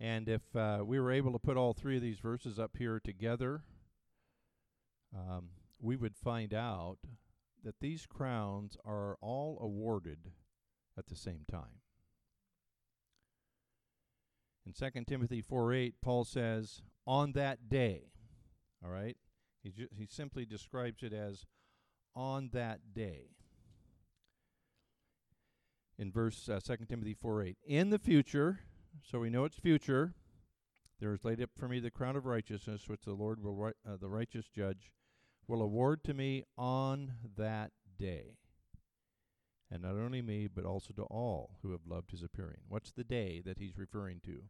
And 0.00 0.28
if 0.28 0.54
uh, 0.54 0.80
we 0.84 0.98
were 0.98 1.12
able 1.12 1.32
to 1.32 1.38
put 1.38 1.56
all 1.56 1.72
three 1.72 1.96
of 1.96 2.02
these 2.02 2.18
verses 2.18 2.58
up 2.58 2.76
here 2.76 3.00
together, 3.02 3.62
um, 5.16 5.50
we 5.80 5.96
would 5.96 6.16
find 6.16 6.52
out 6.52 6.98
that 7.62 7.80
these 7.80 8.06
crowns 8.06 8.76
are 8.84 9.16
all 9.20 9.58
awarded 9.60 10.30
at 10.98 11.06
the 11.06 11.16
same 11.16 11.44
time. 11.50 11.80
In 14.66 14.72
2 14.72 15.04
Timothy 15.04 15.42
4 15.42 15.72
8, 15.72 15.94
Paul 16.00 16.24
says, 16.24 16.82
On 17.06 17.32
that 17.32 17.68
day, 17.68 18.12
all 18.84 18.90
right? 18.90 19.16
He, 19.62 19.70
ju- 19.70 19.88
he 19.94 20.06
simply 20.06 20.44
describes 20.44 21.02
it 21.02 21.12
as 21.12 21.46
on 22.14 22.50
that 22.52 22.94
day. 22.94 23.30
In 25.98 26.10
verse 26.10 26.48
uh, 26.48 26.60
2 26.64 26.86
Timothy 26.88 27.14
4 27.14 27.42
8, 27.42 27.56
in 27.66 27.90
the 27.90 27.98
future, 27.98 28.60
so 29.02 29.20
we 29.20 29.30
know 29.30 29.44
it's 29.44 29.58
future. 29.58 30.14
There 31.00 31.12
is 31.12 31.24
laid 31.24 31.42
up 31.42 31.50
for 31.56 31.68
me 31.68 31.80
the 31.80 31.90
crown 31.90 32.16
of 32.16 32.24
righteousness, 32.24 32.88
which 32.88 33.02
the 33.04 33.12
Lord 33.12 33.42
will, 33.42 33.54
ri- 33.54 33.72
uh, 33.86 33.96
the 34.00 34.08
righteous 34.08 34.48
judge, 34.48 34.90
will 35.46 35.60
award 35.60 36.02
to 36.04 36.14
me 36.14 36.44
on 36.56 37.12
that 37.36 37.72
day. 37.98 38.38
And 39.74 39.82
not 39.82 39.96
only 39.96 40.22
me, 40.22 40.46
but 40.46 40.64
also 40.64 40.94
to 40.94 41.02
all 41.02 41.58
who 41.60 41.72
have 41.72 41.80
loved 41.84 42.12
his 42.12 42.22
appearing. 42.22 42.58
What's 42.68 42.92
the 42.92 43.02
day 43.02 43.42
that 43.44 43.58
he's 43.58 43.76
referring 43.76 44.20
to? 44.24 44.44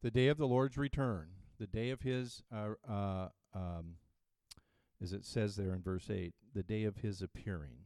The 0.00 0.12
day 0.12 0.28
of 0.28 0.38
the 0.38 0.46
Lord's 0.46 0.78
return, 0.78 1.30
the 1.58 1.66
day 1.66 1.90
of 1.90 2.02
his, 2.02 2.44
uh, 2.54 2.74
uh, 2.88 3.30
um, 3.52 3.96
as 5.02 5.12
it 5.12 5.24
says 5.24 5.56
there 5.56 5.74
in 5.74 5.82
verse 5.82 6.08
8, 6.08 6.34
the 6.54 6.62
day 6.62 6.84
of 6.84 6.98
his 6.98 7.20
appearing. 7.20 7.78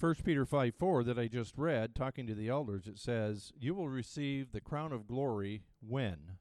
1 0.00 0.16
Peter 0.24 0.44
5 0.44 0.74
4 0.74 1.04
that 1.04 1.20
I 1.20 1.28
just 1.28 1.56
read, 1.56 1.94
talking 1.94 2.26
to 2.26 2.34
the 2.34 2.48
elders, 2.48 2.88
it 2.88 2.98
says, 2.98 3.52
You 3.56 3.74
will 3.74 3.88
receive 3.88 4.50
the 4.50 4.60
crown 4.60 4.92
of 4.92 5.06
glory 5.06 5.62
when? 5.80 6.38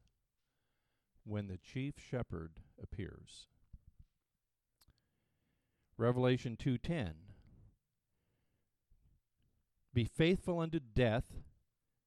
When 1.24 1.46
the 1.46 1.58
chief 1.58 2.00
shepherd 2.00 2.62
appears. 2.82 3.46
Revelation 5.98 6.58
2:10 6.58 7.14
Be 9.94 10.06
faithful 10.06 10.60
unto 10.60 10.80
death, 10.80 11.44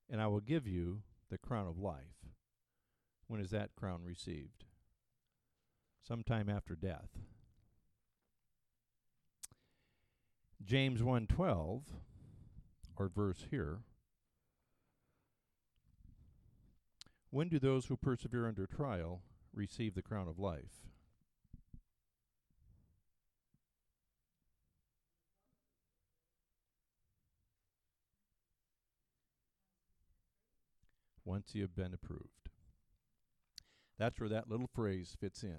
and 0.09 0.21
I 0.21 0.27
will 0.27 0.41
give 0.41 0.67
you 0.67 1.03
the 1.31 1.39
crown 1.39 1.69
of 1.69 1.79
life. 1.79 2.27
When 3.29 3.41
is 3.41 3.51
that 3.51 3.77
crown 3.77 4.03
received? 4.05 4.65
Sometime 6.03 6.49
after 6.49 6.75
death. 6.75 7.11
James 10.65 11.01
1:12 11.01 11.83
or 12.97 13.09
verse 13.09 13.47
here 13.51 13.83
When 17.31 17.49
do 17.49 17.59
those 17.59 17.87
who 17.87 17.97
persevere 17.97 18.49
under 18.49 18.67
trial 18.67 19.23
receive 19.53 19.95
the 19.95 20.03
crown 20.03 20.27
of 20.27 20.39
life? 20.39 20.87
Once 31.27 31.55
you 31.55 31.61
have 31.61 31.77
been 31.77 31.93
approved. 31.93 32.49
That's 33.99 34.19
where 34.21 34.29
that 34.29 34.49
little 34.49 34.71
phrase 34.73 35.17
fits 35.21 35.43
in. 35.43 35.59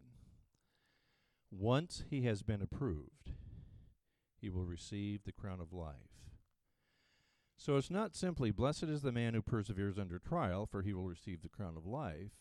Once 1.51 2.03
he 2.09 2.23
has 2.23 2.41
been 2.41 2.61
approved, 2.61 3.31
he 4.39 4.49
will 4.49 4.65
receive 4.65 5.25
the 5.25 5.31
crown 5.31 5.59
of 5.59 5.73
life. 5.73 5.95
So 7.57 7.75
it's 7.75 7.91
not 7.91 8.15
simply, 8.15 8.51
Blessed 8.51 8.83
is 8.83 9.01
the 9.01 9.11
man 9.11 9.33
who 9.33 9.41
perseveres 9.41 9.97
under 9.97 10.19
trial, 10.19 10.65
for 10.65 10.83
he 10.83 10.93
will 10.93 11.07
receive 11.09 11.41
the 11.41 11.49
crown 11.49 11.75
of 11.75 11.85
life. 11.85 12.31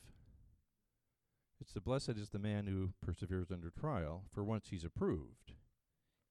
It's 1.60 1.72
the 1.72 1.80
blessed 1.80 2.10
is 2.10 2.28
the 2.28 2.38
man 2.38 2.66
who 2.66 2.90
perseveres 3.04 3.50
under 3.50 3.70
trial, 3.70 4.24
for 4.32 4.44
once 4.44 4.68
he's 4.68 4.84
approved, 4.84 5.54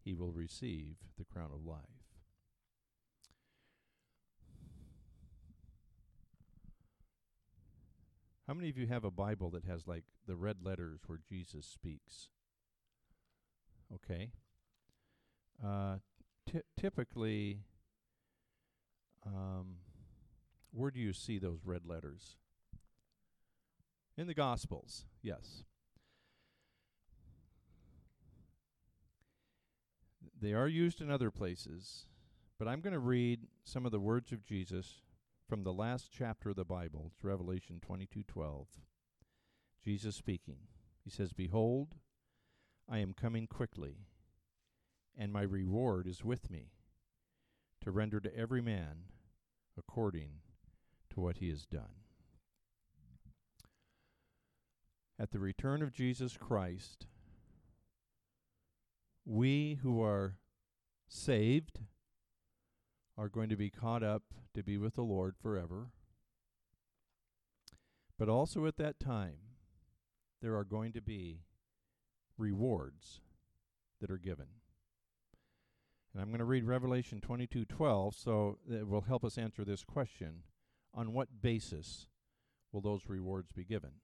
he 0.04 0.14
will 0.14 0.32
receive 0.32 0.98
the 1.18 1.26
crown 1.26 1.50
of 1.52 1.66
life. 1.66 1.95
How 8.48 8.54
many 8.54 8.70
of 8.70 8.78
you 8.78 8.86
have 8.88 9.04
a 9.04 9.12
Bible 9.12 9.50
that 9.52 9.66
has 9.66 9.88
like 9.88 10.04
the 10.28 10.36
red 10.36 10.58
letters 10.64 11.02
where 11.08 11.20
Jesus 11.28 11.66
speaks? 11.66 12.30
Okay. 13.94 14.32
Uh, 15.64 15.98
ty- 16.52 16.62
typically, 16.80 17.62
um, 19.26 19.78
where 20.72 20.92
do 20.92 21.00
you 21.00 21.12
see 21.12 21.40
those 21.40 21.66
red 21.66 21.88
letters? 21.88 22.38
In 24.18 24.28
the 24.28 24.34
Gospels, 24.36 25.06
yes. 25.24 25.64
They 30.40 30.54
are 30.54 30.68
used 30.68 31.02
in 31.02 31.10
other 31.10 31.32
places, 31.32 32.06
but 32.60 32.68
I'm 32.68 32.82
going 32.82 32.94
to 32.94 33.00
read 33.00 33.48
some 33.64 33.86
of 33.86 33.92
the 33.92 34.00
words 34.00 34.32
of 34.32 34.46
Jesus 34.46 35.02
from 35.48 35.64
the 35.64 35.74
last 35.74 36.12
chapter 36.12 36.50
of 36.50 36.56
the 36.56 36.66
Bible. 36.66 37.12
It's 37.14 37.24
Revelation 37.24 37.80
22:12. 37.80 38.82
Jesus 39.84 40.16
speaking. 40.16 40.68
He 41.04 41.10
says, 41.10 41.34
"Behold, 41.34 42.00
I 42.88 42.98
am 42.98 43.14
coming 43.14 43.46
quickly, 43.46 44.08
and 45.16 45.32
my 45.32 45.44
reward 45.44 46.08
is 46.08 46.24
with 46.24 46.50
me, 46.50 46.72
to 47.82 47.92
render 47.92 48.20
to 48.20 48.36
every 48.36 48.62
man 48.62 49.12
according 49.78 50.42
to 51.10 51.20
what 51.20 51.38
he 51.38 51.50
has 51.50 51.68
done." 51.68 52.04
At 55.20 55.32
the 55.32 55.40
return 55.40 55.82
of 55.82 55.94
Jesus 55.94 56.36
Christ, 56.38 57.08
we 59.24 59.76
who 59.76 60.02
are 60.02 60.40
saved 61.08 61.86
are 63.18 63.30
going 63.30 63.50
to 63.50 63.56
be 63.56 63.70
caught 63.70 64.04
up 64.04 64.24
to 64.54 64.64
be 64.64 64.78
with 64.78 64.96
the 64.96 65.02
Lord 65.02 65.36
forever. 65.42 65.88
But 68.18 68.30
also 68.30 68.66
at 68.66 68.78
that 68.78 69.00
time, 69.00 69.38
there 70.42 70.56
are 70.56 70.64
going 70.64 70.94
to 70.94 71.02
be 71.02 71.42
rewards 72.38 73.22
that 74.02 74.12
are 74.12 74.18
given. 74.18 74.48
And 76.14 76.22
I'm 76.22 76.30
going 76.30 76.40
to 76.40 76.46
read 76.46 76.64
Revelation 76.64 77.22
22:12 77.22 78.16
so 78.16 78.58
that 78.68 78.80
it 78.80 78.88
will 78.88 79.02
help 79.02 79.26
us 79.26 79.38
answer 79.38 79.66
this 79.66 79.84
question. 79.84 80.44
On 80.94 81.12
what 81.12 81.42
basis 81.42 82.08
will 82.72 82.80
those 82.80 83.10
rewards 83.10 83.52
be 83.52 83.66
given? 83.66 84.00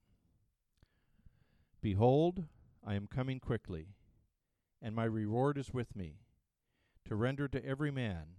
Behold, 1.82 2.46
I 2.86 2.96
am 2.96 3.08
coming 3.08 3.40
quickly, 3.40 3.96
and 4.82 4.94
my 4.94 5.06
reward 5.06 5.58
is 5.58 5.74
with 5.74 5.96
me, 5.96 6.16
to 7.06 7.16
render 7.16 7.48
to 7.48 7.66
every 7.66 7.92
man 7.92 8.36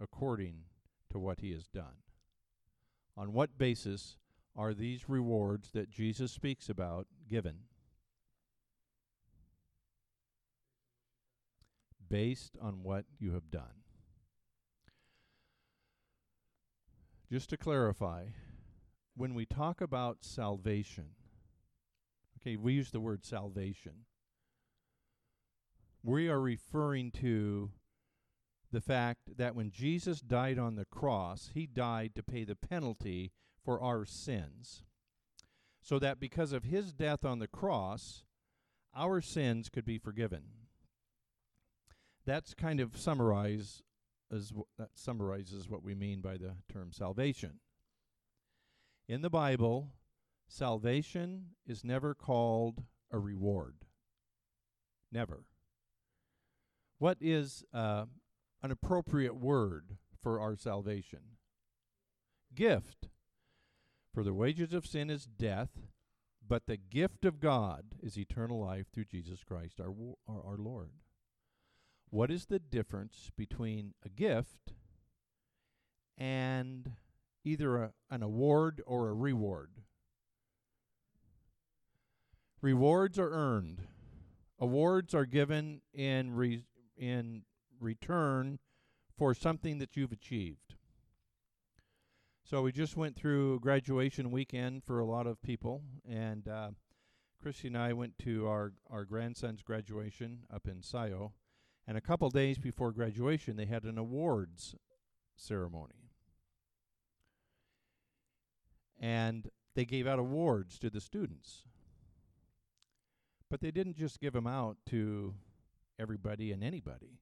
according 0.00 0.64
to 1.10 1.18
what 1.18 1.40
he 1.40 1.52
has 1.52 1.68
done. 1.68 2.02
On 3.16 3.32
what 3.32 3.58
basis 3.58 4.16
are 4.56 4.74
these 4.74 5.08
rewards 5.08 5.70
that 5.72 5.90
Jesus 5.90 6.32
speaks 6.32 6.68
about 6.68 7.06
given? 7.28 7.58
Based 12.08 12.56
on 12.60 12.82
what 12.82 13.04
you 13.18 13.32
have 13.32 13.50
done. 13.50 13.82
Just 17.30 17.50
to 17.50 17.56
clarify, 17.56 18.26
when 19.16 19.34
we 19.34 19.46
talk 19.46 19.80
about 19.80 20.18
salvation, 20.20 21.06
okay, 22.40 22.56
we 22.56 22.74
use 22.74 22.90
the 22.90 23.00
word 23.00 23.24
salvation. 23.24 23.92
We 26.02 26.28
are 26.28 26.40
referring 26.40 27.10
to 27.12 27.70
the 28.74 28.80
fact 28.80 29.36
that 29.38 29.54
when 29.54 29.70
Jesus 29.70 30.20
died 30.20 30.58
on 30.58 30.76
the 30.76 30.84
cross, 30.84 31.50
he 31.54 31.66
died 31.66 32.14
to 32.14 32.22
pay 32.22 32.44
the 32.44 32.56
penalty 32.56 33.32
for 33.64 33.80
our 33.80 34.04
sins. 34.04 34.82
So 35.80 35.98
that 35.98 36.20
because 36.20 36.52
of 36.52 36.64
his 36.64 36.92
death 36.92 37.24
on 37.24 37.38
the 37.38 37.46
cross, 37.46 38.24
our 38.94 39.20
sins 39.20 39.68
could 39.68 39.84
be 39.84 39.98
forgiven. 39.98 40.42
That's 42.26 42.54
kind 42.54 42.80
of 42.80 42.96
summarize 42.96 43.82
as 44.32 44.48
w- 44.48 44.66
that 44.78 44.90
summarizes 44.94 45.68
what 45.68 45.82
we 45.82 45.94
mean 45.94 46.20
by 46.20 46.36
the 46.36 46.56
term 46.72 46.90
salvation. 46.92 47.60
In 49.08 49.20
the 49.20 49.30
Bible, 49.30 49.90
salvation 50.48 51.50
is 51.66 51.84
never 51.84 52.14
called 52.14 52.84
a 53.10 53.18
reward. 53.18 53.76
Never. 55.12 55.44
What 56.98 57.18
is 57.20 57.64
uh, 57.74 58.06
an 58.64 58.70
appropriate 58.70 59.36
word 59.36 59.98
for 60.22 60.40
our 60.40 60.56
salvation? 60.56 61.20
Gift. 62.54 63.08
For 64.14 64.24
the 64.24 64.32
wages 64.32 64.72
of 64.72 64.86
sin 64.86 65.10
is 65.10 65.26
death, 65.26 65.68
but 66.46 66.66
the 66.66 66.78
gift 66.78 67.26
of 67.26 67.40
God 67.40 67.94
is 68.02 68.16
eternal 68.16 68.58
life 68.58 68.86
through 68.90 69.04
Jesus 69.04 69.44
Christ 69.44 69.80
our, 69.80 69.92
our, 70.26 70.42
our 70.52 70.56
Lord. 70.56 70.92
What 72.08 72.30
is 72.30 72.46
the 72.46 72.58
difference 72.58 73.30
between 73.36 73.92
a 74.02 74.08
gift 74.08 74.72
and 76.16 76.92
either 77.44 77.76
a, 77.76 77.92
an 78.10 78.22
award 78.22 78.82
or 78.86 79.10
a 79.10 79.14
reward? 79.14 79.72
Rewards 82.62 83.18
are 83.18 83.30
earned. 83.30 83.82
Awards 84.58 85.12
are 85.12 85.26
given 85.26 85.82
in 85.92 86.34
re- 86.34 86.64
in 86.96 87.42
return 87.84 88.58
for 89.16 89.34
something 89.34 89.78
that 89.78 89.96
you've 89.96 90.12
achieved. 90.12 90.74
So 92.42 92.62
we 92.62 92.72
just 92.72 92.96
went 92.96 93.16
through 93.16 93.60
graduation 93.60 94.30
weekend 94.30 94.84
for 94.84 94.98
a 94.98 95.06
lot 95.06 95.26
of 95.26 95.40
people, 95.42 95.82
and 96.06 96.46
uh, 96.46 96.70
Christy 97.40 97.68
and 97.68 97.78
I 97.78 97.92
went 97.92 98.18
to 98.20 98.46
our 98.46 98.72
our 98.90 99.04
grandson's 99.04 99.62
graduation 99.62 100.40
up 100.52 100.66
in 100.66 100.80
Sayo, 100.80 101.32
and 101.86 101.96
a 101.96 102.02
couple 102.02 102.28
days 102.30 102.58
before 102.58 102.92
graduation, 102.92 103.56
they 103.56 103.64
had 103.64 103.84
an 103.84 103.96
awards 103.96 104.74
ceremony, 105.36 106.10
and 109.00 109.48
they 109.74 109.86
gave 109.86 110.06
out 110.06 110.18
awards 110.18 110.78
to 110.80 110.90
the 110.90 111.00
students. 111.00 111.64
But 113.50 113.60
they 113.60 113.70
didn't 113.70 113.96
just 113.96 114.20
give 114.20 114.32
them 114.32 114.46
out 114.46 114.76
to 114.90 115.34
everybody 115.98 116.52
and 116.52 116.62
anybody. 116.62 117.20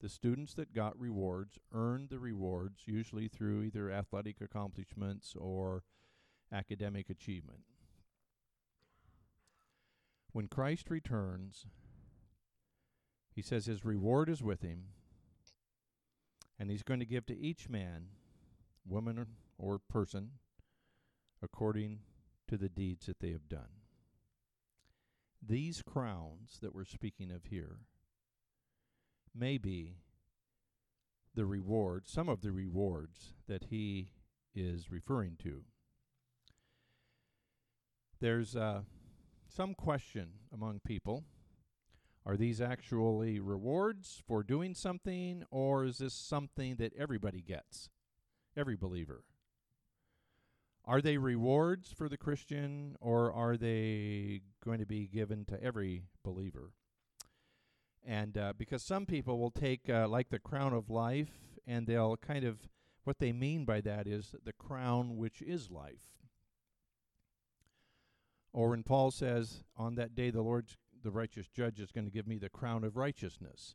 The 0.00 0.08
students 0.08 0.54
that 0.54 0.74
got 0.74 0.98
rewards 0.98 1.58
earned 1.72 2.10
the 2.10 2.18
rewards, 2.18 2.82
usually 2.86 3.28
through 3.28 3.62
either 3.62 3.90
athletic 3.90 4.40
accomplishments 4.40 5.34
or 5.38 5.82
academic 6.52 7.08
achievement. 7.08 7.60
When 10.32 10.48
Christ 10.48 10.90
returns, 10.90 11.66
he 13.34 13.40
says 13.40 13.66
his 13.66 13.84
reward 13.84 14.28
is 14.28 14.42
with 14.42 14.62
him, 14.62 14.86
and 16.58 16.70
he's 16.70 16.82
going 16.82 17.00
to 17.00 17.06
give 17.06 17.26
to 17.26 17.38
each 17.38 17.68
man, 17.68 18.08
woman, 18.86 19.26
or, 19.58 19.78
person, 19.78 20.32
according 21.42 22.00
to 22.48 22.56
the 22.56 22.68
deeds 22.68 23.06
that 23.06 23.20
they 23.20 23.30
have 23.30 23.48
done. 23.48 23.80
These 25.46 25.82
crowns 25.82 26.58
that 26.62 26.74
we're 26.74 26.84
speaking 26.84 27.30
of 27.30 27.46
here 27.46 27.78
may 29.34 29.58
be 29.58 29.96
the 31.34 31.46
rewards, 31.46 32.10
some 32.10 32.28
of 32.28 32.40
the 32.42 32.52
rewards 32.52 33.34
that 33.48 33.64
he 33.70 34.10
is 34.54 34.90
referring 34.90 35.36
to. 35.42 35.62
There's 38.20 38.54
uh, 38.54 38.82
some 39.48 39.74
question 39.74 40.28
among 40.52 40.80
people 40.84 41.24
are 42.26 42.36
these 42.38 42.60
actually 42.60 43.38
rewards 43.38 44.22
for 44.26 44.42
doing 44.42 44.74
something, 44.74 45.44
or 45.50 45.84
is 45.84 45.98
this 45.98 46.14
something 46.14 46.76
that 46.76 46.94
everybody 46.98 47.42
gets? 47.42 47.90
Every 48.56 48.76
believer. 48.76 49.24
Are 50.86 51.02
they 51.02 51.18
rewards 51.18 51.92
for 51.92 52.08
the 52.08 52.16
Christian, 52.16 52.96
or 52.98 53.30
are 53.30 53.58
they 53.58 54.40
going 54.64 54.78
to 54.78 54.86
be 54.86 55.06
given 55.06 55.44
to 55.46 55.62
every 55.62 56.04
believer? 56.22 56.72
And 58.04 58.36
uh, 58.36 58.52
because 58.56 58.82
some 58.82 59.06
people 59.06 59.38
will 59.38 59.50
take, 59.50 59.88
uh, 59.88 60.06
like, 60.08 60.28
the 60.28 60.38
crown 60.38 60.74
of 60.74 60.90
life, 60.90 61.30
and 61.66 61.86
they'll 61.86 62.16
kind 62.18 62.44
of, 62.44 62.68
what 63.04 63.18
they 63.18 63.32
mean 63.32 63.64
by 63.64 63.80
that 63.80 64.06
is 64.06 64.34
the 64.44 64.52
crown 64.52 65.16
which 65.16 65.40
is 65.40 65.70
life. 65.70 66.14
Or 68.52 68.70
when 68.70 68.82
Paul 68.82 69.10
says, 69.10 69.64
On 69.76 69.96
that 69.96 70.14
day 70.14 70.30
the 70.30 70.42
Lord's 70.42 70.76
the 71.02 71.10
righteous 71.10 71.48
judge 71.48 71.80
is 71.80 71.92
going 71.92 72.06
to 72.06 72.10
give 72.10 72.26
me 72.26 72.38
the 72.38 72.48
crown 72.48 72.82
of 72.82 72.96
righteousness. 72.96 73.74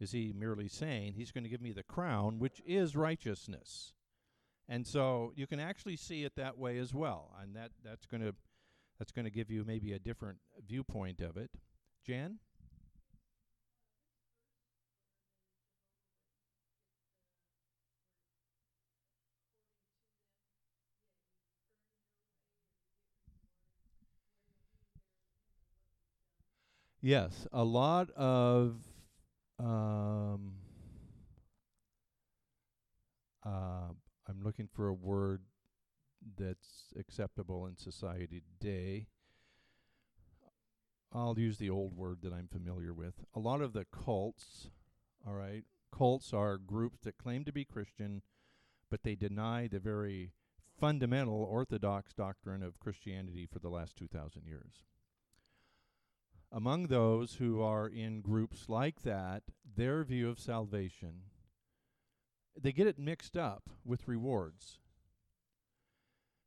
Is 0.00 0.12
he 0.12 0.32
merely 0.36 0.68
saying 0.68 1.14
he's 1.14 1.30
going 1.30 1.44
to 1.44 1.50
give 1.50 1.60
me 1.60 1.72
the 1.72 1.82
crown, 1.82 2.38
which 2.38 2.60
is 2.66 2.96
righteousness? 2.96 3.92
And 4.68 4.86
so 4.86 5.32
you 5.34 5.46
can 5.46 5.60
actually 5.60 5.96
see 5.96 6.24
it 6.24 6.36
that 6.36 6.58
way 6.58 6.78
as 6.78 6.92
well, 6.92 7.32
and 7.40 7.54
that 7.56 7.70
that's 7.84 8.06
going 8.06 8.22
to 8.22 8.34
that's 8.98 9.12
going 9.12 9.24
to 9.24 9.30
give 9.30 9.50
you 9.50 9.64
maybe 9.64 9.92
a 9.92 9.98
different 9.98 10.38
viewpoint 10.66 11.20
of 11.20 11.36
it. 11.36 11.50
Jan. 12.04 12.38
Yes, 27.08 27.46
a 27.54 27.64
lot 27.64 28.10
of 28.10 28.82
um, 29.58 30.56
uh, 33.46 33.94
I'm 34.28 34.42
looking 34.44 34.68
for 34.70 34.88
a 34.88 34.92
word 34.92 35.40
that's 36.36 36.92
acceptable 36.98 37.64
in 37.64 37.78
society 37.78 38.42
today. 38.60 39.06
I'll 41.10 41.38
use 41.38 41.56
the 41.56 41.70
old 41.70 41.96
word 41.96 42.18
that 42.24 42.34
I'm 42.34 42.46
familiar 42.46 42.92
with. 42.92 43.14
A 43.34 43.40
lot 43.40 43.62
of 43.62 43.72
the 43.72 43.86
cults, 43.86 44.68
all 45.26 45.32
right, 45.32 45.64
cults 45.90 46.34
are 46.34 46.58
groups 46.58 46.98
that 47.04 47.16
claim 47.16 47.42
to 47.46 47.52
be 47.54 47.64
Christian, 47.64 48.20
but 48.90 49.02
they 49.02 49.14
deny 49.14 49.66
the 49.66 49.80
very 49.80 50.32
fundamental 50.78 51.42
orthodox 51.42 52.12
doctrine 52.12 52.62
of 52.62 52.78
Christianity 52.78 53.48
for 53.50 53.60
the 53.60 53.70
last 53.70 53.96
2,000 53.96 54.42
years 54.44 54.82
among 56.50 56.86
those 56.86 57.34
who 57.34 57.60
are 57.60 57.86
in 57.86 58.20
groups 58.20 58.68
like 58.68 59.02
that, 59.02 59.42
their 59.76 60.04
view 60.04 60.28
of 60.28 60.38
salvation, 60.38 61.22
they 62.60 62.72
get 62.72 62.86
it 62.86 62.98
mixed 62.98 63.36
up 63.36 63.70
with 63.84 64.08
rewards. 64.08 64.78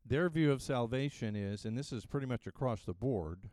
Their 0.06 0.30
view 0.30 0.52
of 0.52 0.62
salvation 0.62 1.36
is, 1.36 1.64
and 1.64 1.78
this 1.78 1.94
is 1.94 2.06
pretty 2.06 2.26
much 2.26 2.48
across 2.48 2.84
the 2.84 2.94
board, 2.94 3.50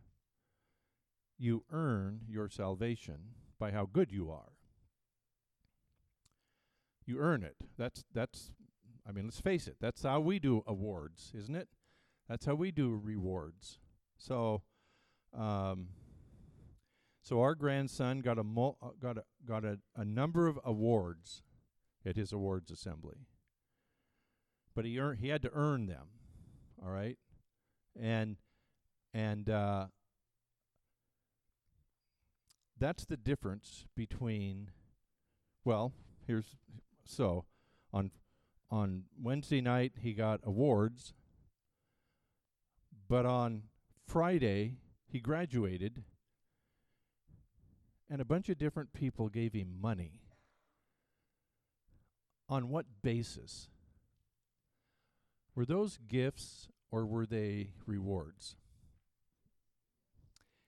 you 1.38 1.64
earn 1.70 2.22
your 2.28 2.48
salvation 2.48 3.34
by 3.58 3.70
how 3.70 3.86
good 3.86 4.10
you 4.10 4.30
are. 4.30 4.52
You 7.04 7.18
earn 7.18 7.42
it. 7.42 7.56
That's 7.78 8.04
that's 8.12 8.52
I 9.08 9.12
mean, 9.12 9.26
let's 9.26 9.40
face 9.40 9.66
it, 9.66 9.76
that's 9.80 10.02
how 10.02 10.20
we 10.20 10.38
do 10.38 10.62
awards, 10.66 11.32
isn't 11.34 11.56
it? 11.56 11.68
That's 12.28 12.44
how 12.44 12.54
we 12.54 12.70
do 12.70 13.00
rewards. 13.02 13.78
So 14.18 14.62
um, 15.32 15.88
so 17.22 17.40
our 17.40 17.54
grandson 17.54 18.20
got 18.20 18.38
a 18.38 18.44
mul- 18.44 18.78
uh, 18.82 18.90
got 19.00 19.18
a 19.18 19.24
got 19.46 19.64
a, 19.64 19.78
a 19.96 20.04
number 20.04 20.46
of 20.46 20.58
awards 20.64 21.42
at 22.06 22.16
his 22.16 22.32
awards 22.32 22.70
assembly. 22.70 23.26
But 24.74 24.84
he 24.84 24.98
earned 24.98 25.20
he 25.20 25.28
had 25.28 25.42
to 25.42 25.50
earn 25.52 25.86
them. 25.86 26.06
All 26.82 26.90
right? 26.90 27.18
And 28.00 28.36
and 29.12 29.50
uh, 29.50 29.86
that's 32.78 33.04
the 33.04 33.16
difference 33.16 33.84
between 33.96 34.70
well, 35.64 35.92
here's 36.26 36.56
so 37.04 37.44
on 37.92 38.10
on 38.70 39.04
Wednesday 39.20 39.60
night 39.60 39.92
he 40.00 40.12
got 40.12 40.40
awards, 40.44 41.14
but 43.08 43.26
on 43.26 43.64
Friday 44.06 44.76
he 45.06 45.20
graduated 45.20 46.04
and 48.10 48.20
a 48.20 48.24
bunch 48.24 48.48
of 48.48 48.58
different 48.58 48.92
people 48.92 49.28
gave 49.28 49.52
him 49.52 49.80
money. 49.80 50.20
On 52.48 52.70
what 52.70 52.86
basis? 53.02 53.68
Were 55.54 55.66
those 55.66 55.98
gifts 56.08 56.68
or 56.90 57.04
were 57.04 57.26
they 57.26 57.72
rewards? 57.86 58.56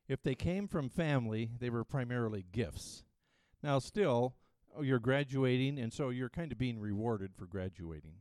If 0.08 0.22
they 0.22 0.34
came 0.34 0.66
from 0.66 0.88
family, 0.88 1.50
they 1.58 1.70
were 1.70 1.84
primarily 1.84 2.44
gifts. 2.50 3.04
Now, 3.62 3.78
still, 3.78 4.34
oh, 4.76 4.82
you're 4.82 4.98
graduating, 4.98 5.78
and 5.78 5.92
so 5.92 6.08
you're 6.08 6.28
kind 6.28 6.50
of 6.50 6.58
being 6.58 6.80
rewarded 6.80 7.36
for 7.36 7.46
graduating. 7.46 8.14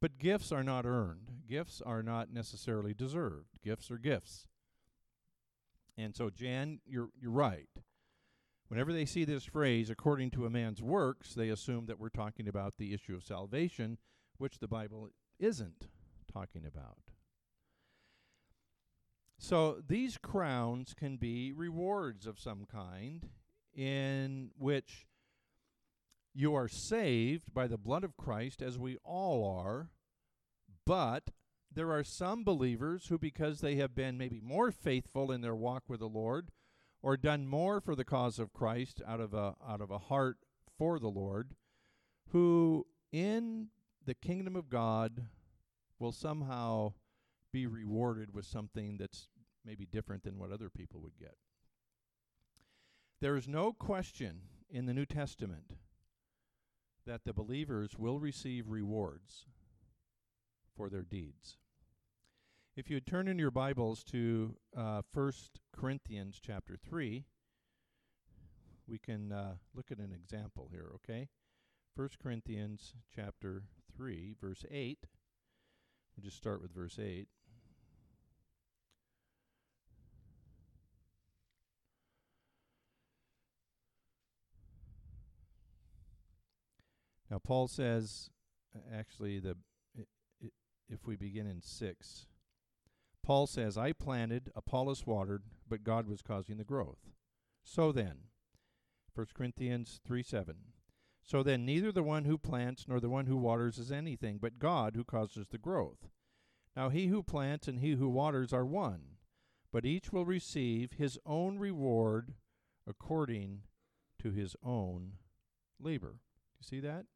But 0.00 0.18
gifts 0.18 0.52
are 0.52 0.62
not 0.62 0.84
earned. 0.84 1.30
Gifts 1.48 1.80
are 1.84 2.02
not 2.02 2.30
necessarily 2.30 2.92
deserved. 2.92 3.58
Gifts 3.64 3.90
are 3.90 3.96
gifts. 3.96 4.46
And 5.96 6.14
so, 6.14 6.28
Jan, 6.28 6.80
you're 6.86 7.08
you're 7.18 7.30
right. 7.30 7.70
Whenever 8.68 8.92
they 8.92 9.04
see 9.04 9.24
this 9.24 9.44
phrase, 9.44 9.90
according 9.90 10.30
to 10.32 10.44
a 10.44 10.50
man's 10.50 10.82
works, 10.82 11.34
they 11.34 11.48
assume 11.50 11.86
that 11.86 12.00
we're 12.00 12.08
talking 12.08 12.48
about 12.48 12.74
the 12.78 12.92
issue 12.92 13.14
of 13.14 13.22
salvation, 13.22 13.98
which 14.38 14.58
the 14.58 14.68
Bible 14.68 15.10
isn't 15.38 15.88
talking 16.32 16.64
about. 16.66 16.98
So 19.38 19.82
these 19.86 20.18
crowns 20.18 20.94
can 20.94 21.16
be 21.16 21.52
rewards 21.52 22.26
of 22.26 22.40
some 22.40 22.64
kind 22.64 23.28
in 23.74 24.50
which 24.58 25.06
you 26.34 26.54
are 26.54 26.68
saved 26.68 27.54
by 27.54 27.66
the 27.66 27.78
blood 27.78 28.02
of 28.02 28.16
Christ, 28.16 28.62
as 28.62 28.78
we 28.78 28.96
all 29.04 29.48
are, 29.58 29.90
but 30.84 31.30
there 31.72 31.92
are 31.92 32.04
some 32.04 32.44
believers 32.44 33.06
who, 33.06 33.18
because 33.18 33.60
they 33.60 33.76
have 33.76 33.94
been 33.94 34.18
maybe 34.18 34.40
more 34.42 34.70
faithful 34.70 35.30
in 35.30 35.40
their 35.40 35.54
walk 35.54 35.84
with 35.88 36.00
the 36.00 36.08
Lord, 36.08 36.50
or 37.06 37.16
done 37.16 37.46
more 37.46 37.80
for 37.80 37.94
the 37.94 38.04
cause 38.04 38.40
of 38.40 38.52
Christ 38.52 39.00
out 39.06 39.20
of 39.20 39.32
a 39.32 39.54
out 39.64 39.80
of 39.80 39.92
a 39.92 39.98
heart 39.98 40.38
for 40.76 40.98
the 40.98 41.06
Lord, 41.06 41.54
who 42.32 42.84
in 43.12 43.68
the 44.04 44.14
kingdom 44.14 44.56
of 44.56 44.68
God 44.68 45.26
will 46.00 46.10
somehow 46.10 46.94
be 47.52 47.64
rewarded 47.64 48.34
with 48.34 48.44
something 48.44 48.96
that's 48.96 49.28
maybe 49.64 49.86
different 49.86 50.24
than 50.24 50.36
what 50.36 50.50
other 50.50 50.68
people 50.68 51.00
would 51.00 51.16
get. 51.16 51.36
There 53.20 53.36
is 53.36 53.46
no 53.46 53.72
question 53.72 54.40
in 54.68 54.86
the 54.86 54.94
New 54.94 55.06
Testament 55.06 55.74
that 57.06 57.24
the 57.24 57.32
believers 57.32 57.90
will 57.96 58.18
receive 58.18 58.68
rewards 58.68 59.46
for 60.76 60.90
their 60.90 61.04
deeds. 61.04 61.56
If 62.76 62.90
you 62.90 63.00
turn 63.00 63.26
in 63.26 63.38
your 63.38 63.50
Bibles 63.50 64.04
to 64.04 64.54
uh, 64.76 65.00
1 65.14 65.32
Corinthians 65.74 66.38
chapter 66.44 66.76
3, 66.76 67.24
we 68.86 68.98
can 68.98 69.32
uh, 69.32 69.54
look 69.74 69.90
at 69.90 69.96
an 69.96 70.12
example 70.12 70.68
here, 70.70 70.90
okay? 70.96 71.30
1 71.94 72.10
Corinthians 72.22 72.92
chapter 73.14 73.62
3, 73.96 74.34
verse 74.38 74.66
8. 74.70 74.98
We'll 76.14 76.24
just 76.24 76.36
start 76.36 76.60
with 76.60 76.70
verse 76.74 76.98
8. 77.02 77.28
Now, 87.30 87.38
Paul 87.38 87.68
says, 87.68 88.28
actually, 88.94 89.38
the 89.38 89.56
if 90.90 91.06
we 91.06 91.16
begin 91.16 91.46
in 91.46 91.62
6, 91.62 92.26
Paul 93.26 93.48
says, 93.48 93.76
I 93.76 93.90
planted, 93.90 94.52
Apollos 94.54 95.04
watered, 95.04 95.42
but 95.68 95.82
God 95.82 96.06
was 96.06 96.22
causing 96.22 96.58
the 96.58 96.64
growth. 96.64 97.10
So 97.64 97.90
then, 97.90 98.18
1 99.16 99.26
Corinthians 99.34 100.00
3 100.06 100.22
7. 100.22 100.54
So 101.24 101.42
then, 101.42 101.66
neither 101.66 101.90
the 101.90 102.04
one 102.04 102.24
who 102.24 102.38
plants 102.38 102.86
nor 102.86 103.00
the 103.00 103.10
one 103.10 103.26
who 103.26 103.36
waters 103.36 103.78
is 103.78 103.90
anything, 103.90 104.38
but 104.40 104.60
God 104.60 104.94
who 104.94 105.02
causes 105.02 105.48
the 105.48 105.58
growth. 105.58 106.08
Now 106.76 106.88
he 106.88 107.08
who 107.08 107.24
plants 107.24 107.66
and 107.66 107.80
he 107.80 107.94
who 107.94 108.08
waters 108.08 108.52
are 108.52 108.64
one, 108.64 109.16
but 109.72 109.84
each 109.84 110.12
will 110.12 110.24
receive 110.24 110.92
his 110.92 111.18
own 111.26 111.58
reward 111.58 112.34
according 112.86 113.62
to 114.22 114.30
his 114.30 114.54
own 114.62 115.14
labor. 115.80 116.20
You 116.60 116.64
See 116.64 116.78
that? 116.78 117.06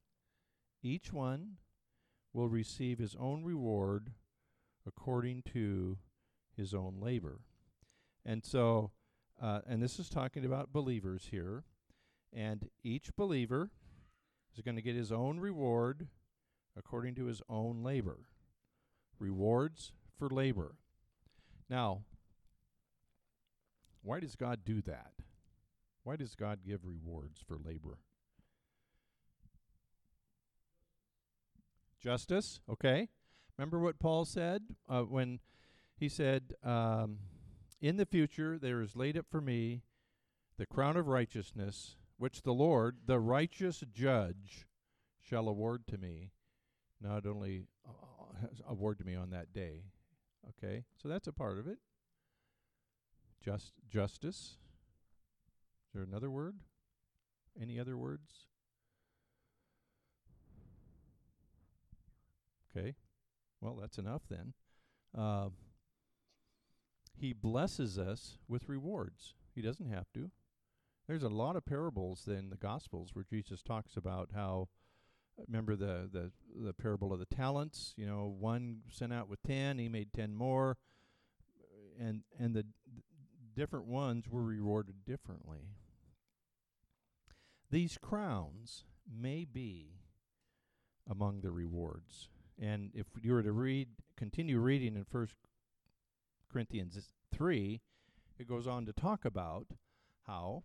Each 0.82 1.12
one 1.12 1.58
will 2.32 2.48
receive 2.48 2.98
his 2.98 3.14
own 3.14 3.44
reward 3.44 4.10
according 4.86 5.42
to 5.52 5.98
his 6.56 6.74
own 6.74 6.96
labor. 7.00 7.40
And 8.24 8.44
so, 8.44 8.90
uh, 9.40 9.60
and 9.66 9.82
this 9.82 9.98
is 9.98 10.08
talking 10.08 10.44
about 10.44 10.72
believers 10.72 11.28
here. 11.30 11.64
And 12.32 12.68
each 12.84 13.14
believer 13.16 13.70
is 14.54 14.62
going 14.62 14.76
to 14.76 14.82
get 14.82 14.94
his 14.94 15.10
own 15.10 15.40
reward 15.40 16.08
according 16.76 17.14
to 17.16 17.26
his 17.26 17.42
own 17.48 17.82
labor. 17.82 18.18
Rewards 19.18 19.92
for 20.18 20.28
labor. 20.28 20.76
Now, 21.68 22.02
why 24.02 24.20
does 24.20 24.36
God 24.36 24.60
do 24.64 24.80
that? 24.82 25.12
Why 26.04 26.16
does 26.16 26.34
God 26.34 26.60
give 26.66 26.80
rewards 26.84 27.40
for 27.46 27.58
labor? 27.62 27.98
Justice, 32.00 32.60
okay. 32.68 33.08
Remember 33.60 33.78
what 33.78 33.98
Paul 33.98 34.24
said 34.24 34.62
uh, 34.88 35.02
when 35.02 35.38
he 35.94 36.08
said, 36.08 36.54
um, 36.64 37.18
In 37.82 37.98
the 37.98 38.06
future 38.06 38.58
there 38.58 38.80
is 38.80 38.96
laid 38.96 39.18
up 39.18 39.26
for 39.30 39.42
me 39.42 39.82
the 40.56 40.64
crown 40.64 40.96
of 40.96 41.08
righteousness, 41.08 41.96
which 42.16 42.40
the 42.40 42.54
Lord, 42.54 43.00
the 43.04 43.20
righteous 43.20 43.84
judge, 43.92 44.66
shall 45.20 45.46
award 45.46 45.86
to 45.88 45.98
me, 45.98 46.30
not 47.02 47.26
only 47.26 47.66
uh, 47.86 48.46
award 48.66 48.96
to 48.96 49.04
me 49.04 49.14
on 49.14 49.28
that 49.28 49.52
day. 49.52 49.82
Okay, 50.48 50.84
so 50.96 51.06
that's 51.06 51.28
a 51.28 51.32
part 51.32 51.58
of 51.58 51.66
it. 51.66 51.80
Just 53.44 53.74
justice. 53.90 54.56
Is 55.86 55.92
there 55.92 56.02
another 56.02 56.30
word? 56.30 56.54
Any 57.60 57.78
other 57.78 57.98
words? 57.98 58.46
Okay, 62.74 62.94
well, 63.60 63.76
that's 63.80 63.98
enough 63.98 64.22
then. 64.28 64.54
Uh, 65.16 65.48
he 67.16 67.32
blesses 67.32 67.98
us 67.98 68.38
with 68.48 68.68
rewards. 68.68 69.34
He 69.54 69.62
doesn't 69.62 69.90
have 69.90 70.10
to. 70.14 70.30
There's 71.06 71.22
a 71.22 71.28
lot 71.28 71.56
of 71.56 71.66
parables 71.66 72.26
in 72.26 72.50
the 72.50 72.56
Gospels 72.56 73.10
where 73.12 73.24
Jesus 73.28 73.62
talks 73.62 73.96
about 73.96 74.30
how. 74.34 74.68
Remember 75.48 75.74
the, 75.74 76.08
the 76.12 76.32
the 76.54 76.74
parable 76.74 77.14
of 77.14 77.18
the 77.18 77.24
talents. 77.24 77.94
You 77.96 78.04
know, 78.04 78.34
one 78.38 78.80
sent 78.90 79.12
out 79.12 79.28
with 79.28 79.42
ten, 79.42 79.78
he 79.78 79.88
made 79.88 80.12
ten 80.12 80.34
more, 80.34 80.76
and 81.98 82.22
and 82.38 82.54
the 82.54 82.66
different 83.56 83.86
ones 83.86 84.28
were 84.28 84.42
rewarded 84.42 85.04
differently. 85.06 85.70
These 87.70 87.98
crowns 87.98 88.84
may 89.10 89.44
be 89.44 90.00
among 91.08 91.40
the 91.40 91.52
rewards. 91.52 92.28
And 92.60 92.90
if 92.94 93.06
you 93.22 93.32
were 93.32 93.42
to 93.42 93.52
read, 93.52 93.88
continue 94.16 94.58
reading 94.58 94.94
in 94.94 95.04
First 95.04 95.36
Corinthians 96.52 96.98
three, 97.32 97.80
it 98.38 98.46
goes 98.46 98.66
on 98.66 98.84
to 98.86 98.92
talk 98.92 99.24
about 99.24 99.66
how 100.26 100.64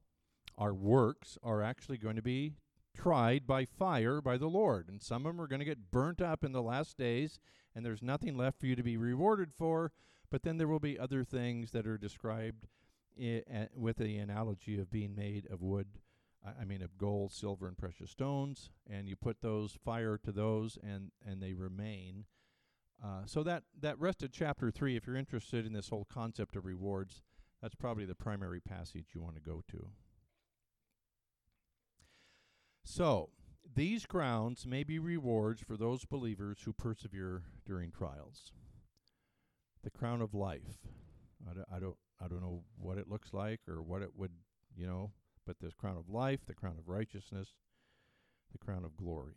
our 0.58 0.74
works 0.74 1.38
are 1.42 1.62
actually 1.62 1.98
going 1.98 2.16
to 2.18 2.22
be 2.22 2.56
tried 2.94 3.46
by 3.48 3.66
fire 3.66 4.22
by 4.22 4.38
the 4.38 4.48
Lord, 4.48 4.90
and 4.90 5.02
some 5.02 5.26
of 5.26 5.34
them 5.34 5.42
are 5.42 5.48
going 5.48 5.60
to 5.60 5.66
get 5.66 5.92
burnt 5.92 6.22
up 6.22 6.44
in 6.44 6.52
the 6.54 6.62
last 6.62 6.98
days, 6.98 7.40
and 7.74 7.86
there's 7.86 8.02
nothing 8.02 8.38
left 8.38 8.60
for 8.60 8.66
you 8.66 8.76
to 8.76 8.84
be 8.84 8.98
rewarded 8.98 9.54
for. 9.54 9.92
But 10.30 10.44
then 10.44 10.58
there 10.58 10.68
will 10.68 10.80
be 10.80 10.98
other 10.98 11.24
things 11.24 11.72
that 11.72 11.86
are 11.86 11.98
described 11.98 12.68
I- 13.18 13.44
a- 13.50 13.70
with 13.76 13.98
the 13.98 14.18
analogy 14.18 14.80
of 14.80 14.92
being 14.92 15.16
made 15.16 15.46
of 15.48 15.62
wood, 15.62 15.88
I, 16.46 16.62
I 16.62 16.66
mean 16.66 16.82
of 16.82 16.98
gold, 16.98 17.32
silver, 17.32 17.68
and 17.68 17.78
precious 17.78 18.12
stones, 18.12 18.70
and 18.90 19.08
you 19.08 19.16
put 19.16 19.42
those 19.42 19.78
fire 19.84 20.18
to 20.24 20.32
those, 20.32 20.78
and 20.84 21.12
and 21.26 21.42
they 21.42 21.54
remain. 21.54 22.26
Uh, 23.04 23.26
so 23.26 23.44
that 23.44 23.64
that 23.80 24.00
rest 24.00 24.24
of 24.24 24.32
chapter 24.32 24.72
three, 24.72 24.96
if 24.96 25.06
you're 25.06 25.16
interested 25.16 25.66
in 25.66 25.74
this 25.74 25.90
whole 25.90 26.08
concept 26.12 26.56
of 26.56 26.66
rewards, 26.66 27.22
that's 27.62 27.76
probably 27.76 28.06
the 28.06 28.16
primary 28.16 28.60
passage 28.60 29.08
you 29.14 29.22
want 29.22 29.36
to 29.36 29.42
go 29.42 29.64
to. 29.70 29.90
So 32.84 33.30
these 33.76 34.06
grounds 34.06 34.66
may 34.66 34.84
be 34.84 35.00
rewards 35.00 35.62
for 35.62 35.76
those 35.76 36.06
believers 36.06 36.60
who 36.64 36.72
persevere 36.72 37.44
during 37.66 37.92
trials. 37.92 38.52
The 39.84 39.90
crown 39.90 40.22
of 40.22 40.34
life. 40.34 40.78
I, 41.50 41.54
d- 41.54 41.64
I 41.76 41.80
don't 41.80 41.98
I 42.22 42.28
don't 42.28 42.42
know 42.42 42.64
what 42.78 42.98
it 42.98 43.10
looks 43.10 43.34
like 43.34 43.62
or 43.68 43.82
what 43.82 44.02
it 44.02 44.12
would, 44.16 44.32
you 44.76 44.88
know, 44.88 45.12
but 45.46 45.60
this 45.60 45.74
crown 45.74 45.98
of 45.98 46.10
life, 46.10 46.46
the 46.46 46.54
crown 46.54 46.76
of 46.78 46.88
righteousness, 46.88 47.50
the 48.52 48.58
crown 48.58 48.84
of 48.84 48.98
glory. 48.98 49.36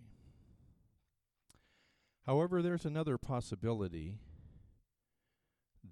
However, 2.27 2.61
there's 2.63 2.85
another 2.85 3.17
possibility 3.19 4.19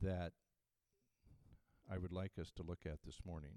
that 0.03 0.33
I 1.91 1.99
would 1.99 2.13
like 2.13 2.33
us 2.41 2.51
to 2.57 2.63
look 2.63 2.81
at 2.85 3.03
this 3.05 3.21
morning. 3.25 3.55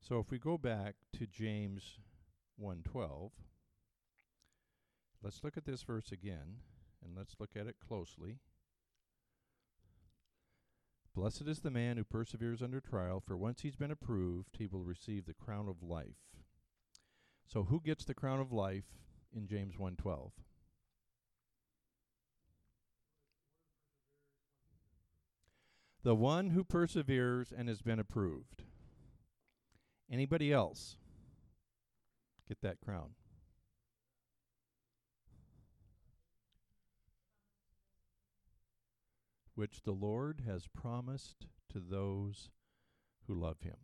So 0.00 0.18
if 0.18 0.30
we 0.30 0.38
go 0.38 0.56
back 0.58 0.96
to 1.14 1.26
James 1.26 1.98
1:12, 2.56 3.32
let's 5.22 5.42
look 5.42 5.56
at 5.56 5.64
this 5.64 5.82
verse 5.82 6.12
again 6.12 6.60
and 7.02 7.16
let's 7.16 7.36
look 7.40 7.56
at 7.56 7.66
it 7.66 7.80
closely. 7.80 8.38
Blessed 11.14 11.42
is 11.46 11.60
the 11.60 11.70
man 11.70 11.96
who 11.96 12.04
perseveres 12.04 12.60
under 12.60 12.80
trial, 12.80 13.20
for 13.20 13.36
once 13.36 13.62
he's 13.62 13.76
been 13.76 13.92
approved, 13.92 14.56
he 14.58 14.66
will 14.66 14.82
receive 14.82 15.26
the 15.26 15.34
crown 15.34 15.68
of 15.68 15.82
life. 15.82 16.42
So 17.46 17.64
who 17.64 17.80
gets 17.80 18.04
the 18.04 18.14
crown 18.14 18.40
of 18.40 18.50
life 18.50 18.98
in 19.32 19.46
James 19.46 19.76
1:12? 19.76 20.32
The 26.02 26.16
one 26.16 26.50
who 26.50 26.64
perseveres 26.64 27.52
and 27.52 27.68
has 27.68 27.80
been 27.80 27.98
approved. 27.98 28.64
Anybody 30.10 30.52
else 30.52 30.98
get 32.46 32.60
that 32.60 32.80
crown? 32.80 33.14
Which 39.54 39.82
the 39.82 39.92
Lord 39.92 40.42
has 40.46 40.66
promised 40.66 41.46
to 41.72 41.80
those 41.80 42.50
who 43.26 43.34
love 43.34 43.60
him. 43.60 43.76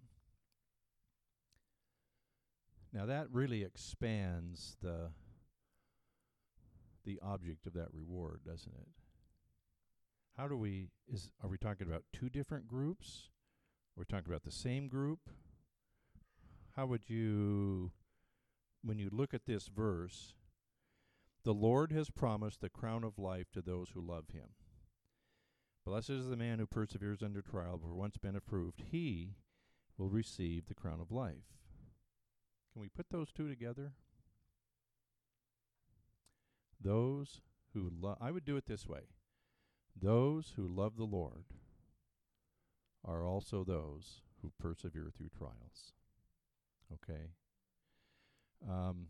Now 2.93 3.07
that 3.07 3.29
really 3.31 3.63
expands 3.63 4.77
the 4.83 5.11
the 7.05 7.21
object 7.23 7.67
of 7.67 7.73
that 7.73 7.89
reward, 7.93 8.41
doesn't 8.45 8.75
it? 8.75 8.89
How 10.37 10.49
do 10.49 10.57
we 10.57 10.89
is 11.07 11.31
are 11.43 11.49
we 11.49 11.59
talking 11.59 11.87
about 11.87 12.05
two 12.13 12.29
different 12.29 12.67
groups? 12.67 13.29
We're 13.97 14.05
talking 14.05 14.29
about 14.29 14.45
the 14.45 14.51
same 14.51 14.89
group? 14.89 15.21
How 16.77 16.87
would 16.87 17.09
you 17.09 17.93
when 18.83 18.99
you 18.99 19.11
look 19.13 19.35
at 19.35 19.47
this 19.47 19.69
verse, 19.69 20.35
the 21.45 21.55
Lord 21.55 21.93
has 21.93 22.11
promised 22.11 22.61
the 22.61 22.69
crown 22.69 23.05
of 23.05 23.19
life 23.19 23.51
to 23.53 23.61
those 23.61 23.91
who 23.91 24.01
love 24.01 24.25
him. 24.33 24.51
Blessed 25.91 26.11
is 26.11 26.29
the 26.29 26.37
man 26.37 26.61
who 26.61 26.67
perseveres 26.67 27.21
under 27.21 27.43
trial, 27.43 27.77
for 27.77 27.93
once 27.93 28.17
been 28.17 28.37
approved, 28.37 28.81
he 28.93 29.35
will 29.99 30.09
receive 30.09 30.67
the 30.67 30.75
crown 30.75 31.01
of 31.01 31.11
life. 31.11 31.59
Can 32.73 32.81
we 32.81 32.89
put 32.89 33.07
those 33.11 33.33
two 33.33 33.49
together? 33.49 33.91
Those 36.81 37.41
who 37.75 37.91
love, 38.01 38.19
I 38.21 38.31
would 38.31 38.45
do 38.45 38.57
it 38.57 38.67
this 38.69 38.87
way. 38.87 39.01
Those 40.01 40.53
who 40.55 40.69
love 40.69 40.97
the 40.97 41.03
Lord 41.03 41.47
are 43.05 43.27
also 43.27 43.65
those 43.65 44.21
who 44.43 44.53
persevere 44.61 45.11
through 45.13 45.31
trials. 45.37 45.93
Okay? 46.93 47.31
Um, 48.65 49.09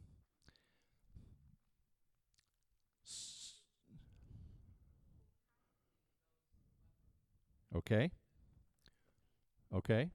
okay? 7.76 8.10
Okay? 9.74 10.10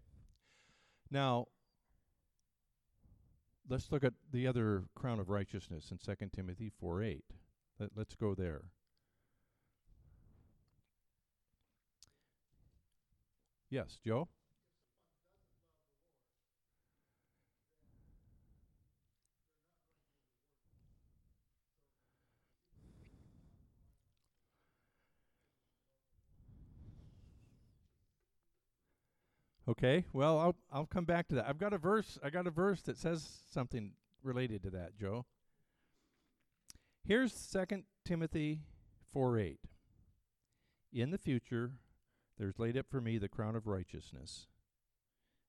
Now, 1.11 1.47
let's 3.69 3.91
look 3.91 4.03
at 4.03 4.13
the 4.31 4.47
other 4.47 4.83
crown 4.95 5.19
of 5.19 5.29
righteousness 5.29 5.91
in 5.91 5.97
2 5.97 6.29
Timothy 6.35 6.71
4 6.79 7.03
8. 7.03 7.23
Let, 7.79 7.89
let's 7.95 8.15
go 8.15 8.33
there. 8.33 8.63
Yes, 13.69 13.97
Joe? 14.05 14.27
Okay, 29.67 30.05
well, 30.13 30.37
I'll 30.37 30.55
I'll 30.71 30.85
come 30.85 31.05
back 31.05 31.27
to 31.29 31.35
that. 31.35 31.47
I've 31.47 31.57
got 31.57 31.73
a 31.73 31.77
verse. 31.77 32.19
I 32.23 32.29
got 32.29 32.45
a 32.45 32.51
verse 32.51 32.81
that 32.83 32.97
says 32.97 33.27
something 33.51 33.93
related 34.21 34.61
to 34.63 34.69
that, 34.71 34.95
Joe. 34.95 35.25
Here's 37.03 37.33
2 37.51 37.83
Timothy 38.03 38.61
4 39.13 39.39
8. 39.39 39.59
In 40.93 41.11
the 41.11 41.17
future, 41.17 41.73
there's 42.37 42.59
laid 42.59 42.77
up 42.77 42.85
for 42.89 43.01
me 43.01 43.17
the 43.17 43.27
crown 43.27 43.55
of 43.55 43.67
righteousness, 43.67 44.47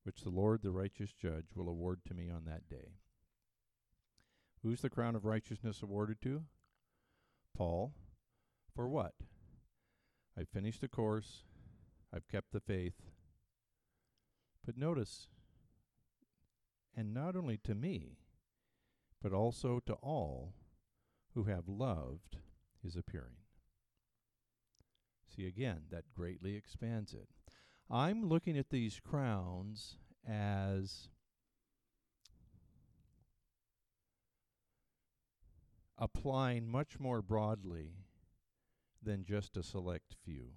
which 0.05 0.23
the 0.23 0.31
Lord, 0.31 0.63
the 0.63 0.71
righteous 0.71 1.13
judge, 1.13 1.47
will 1.55 1.69
award 1.69 2.01
to 2.07 2.15
me 2.15 2.31
on 2.31 2.45
that 2.47 2.69
day. 2.69 2.93
Who's 4.63 4.81
the 4.81 4.91
crown 4.91 5.15
of 5.15 5.25
righteousness 5.25 5.83
awarded 5.83 6.21
to? 6.23 6.43
Paul. 7.57 7.93
For 8.75 8.89
what? 8.89 9.15
I've 10.39 10.49
finished 10.49 10.83
the 10.83 10.89
course, 10.89 11.45
I've 12.15 12.29
kept 12.29 12.53
the 12.53 12.61
faith. 12.61 12.95
But 14.67 14.77
notice, 14.77 15.29
and 16.97 17.15
not 17.15 17.37
only 17.37 17.57
to 17.59 17.75
me, 17.75 18.19
but 19.23 19.33
also 19.33 19.81
to 19.87 19.93
all 19.95 20.55
who 21.35 21.45
have 21.45 21.69
loved 21.69 22.39
his 22.83 22.97
appearing. 22.97 23.37
See, 25.35 25.47
again, 25.47 25.83
that 25.91 26.13
greatly 26.13 26.57
expands 26.57 27.15
it. 27.15 27.29
I'm 27.89 28.29
looking 28.29 28.59
at 28.59 28.71
these 28.71 29.01
crowns 29.01 29.99
as 30.29 31.11
applying 35.97 36.69
much 36.69 36.99
more 36.99 37.23
broadly 37.23 37.93
than 39.01 39.25
just 39.25 39.57
a 39.57 39.63
select 39.63 40.17
few. 40.25 40.49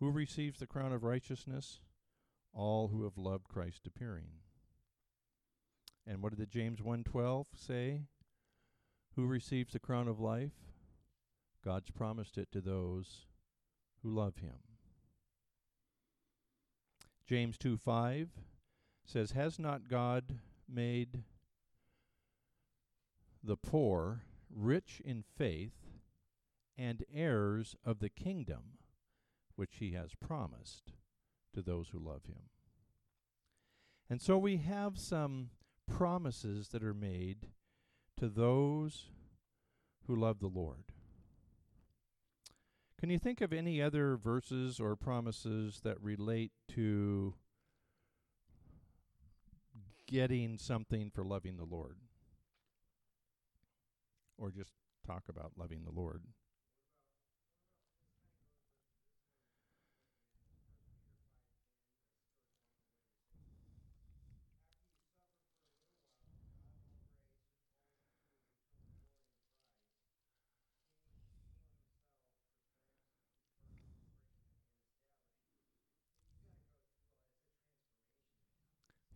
Who 0.00 0.10
receives 0.10 0.58
the 0.58 0.66
crown 0.66 0.92
of 0.92 1.04
righteousness? 1.04 1.80
All 2.52 2.88
who 2.88 3.04
have 3.04 3.16
loved 3.16 3.48
Christ 3.48 3.86
appearing. 3.86 4.28
And 6.06 6.22
what 6.22 6.30
did 6.30 6.38
the 6.38 6.46
James 6.46 6.80
1:12 6.80 7.46
say? 7.54 8.02
Who 9.14 9.26
receives 9.26 9.72
the 9.72 9.78
crown 9.78 10.08
of 10.08 10.20
life? 10.20 10.52
God's 11.64 11.90
promised 11.90 12.38
it 12.38 12.50
to 12.52 12.60
those 12.60 13.26
who 14.02 14.10
love 14.10 14.38
him. 14.38 14.58
James 17.26 17.56
2 17.56 17.76
5 17.76 18.30
says, 19.04 19.32
Has 19.32 19.58
not 19.58 19.88
God 19.88 20.40
made 20.68 21.22
the 23.42 23.56
poor 23.56 24.22
rich 24.50 25.00
in 25.04 25.22
faith 25.22 26.00
and 26.76 27.04
heirs 27.12 27.76
of 27.84 28.00
the 28.00 28.08
kingdom 28.08 28.78
which 29.56 29.76
he 29.76 29.92
has 29.92 30.14
promised 30.14 30.92
to 31.54 31.62
those 31.62 31.88
who 31.88 31.98
love 31.98 32.24
him? 32.26 32.48
And 34.08 34.20
so 34.20 34.36
we 34.36 34.58
have 34.58 34.98
some 34.98 35.50
promises 35.90 36.68
that 36.68 36.82
are 36.82 36.94
made 36.94 37.48
to 38.18 38.28
those 38.28 39.06
who 40.06 40.14
love 40.14 40.40
the 40.40 40.48
Lord. 40.48 40.84
Can 42.98 43.10
you 43.10 43.18
think 43.18 43.40
of 43.40 43.52
any 43.52 43.82
other 43.82 44.16
verses 44.16 44.78
or 44.78 44.94
promises 44.94 45.80
that 45.82 46.00
relate 46.00 46.52
to 46.74 47.34
getting 50.06 50.58
something 50.58 51.10
for 51.10 51.24
loving 51.24 51.56
the 51.56 51.64
Lord? 51.64 51.96
Or 54.38 54.50
just 54.50 54.72
talk 55.06 55.24
about 55.28 55.52
loving 55.56 55.84
the 55.84 55.90
Lord? 55.90 56.22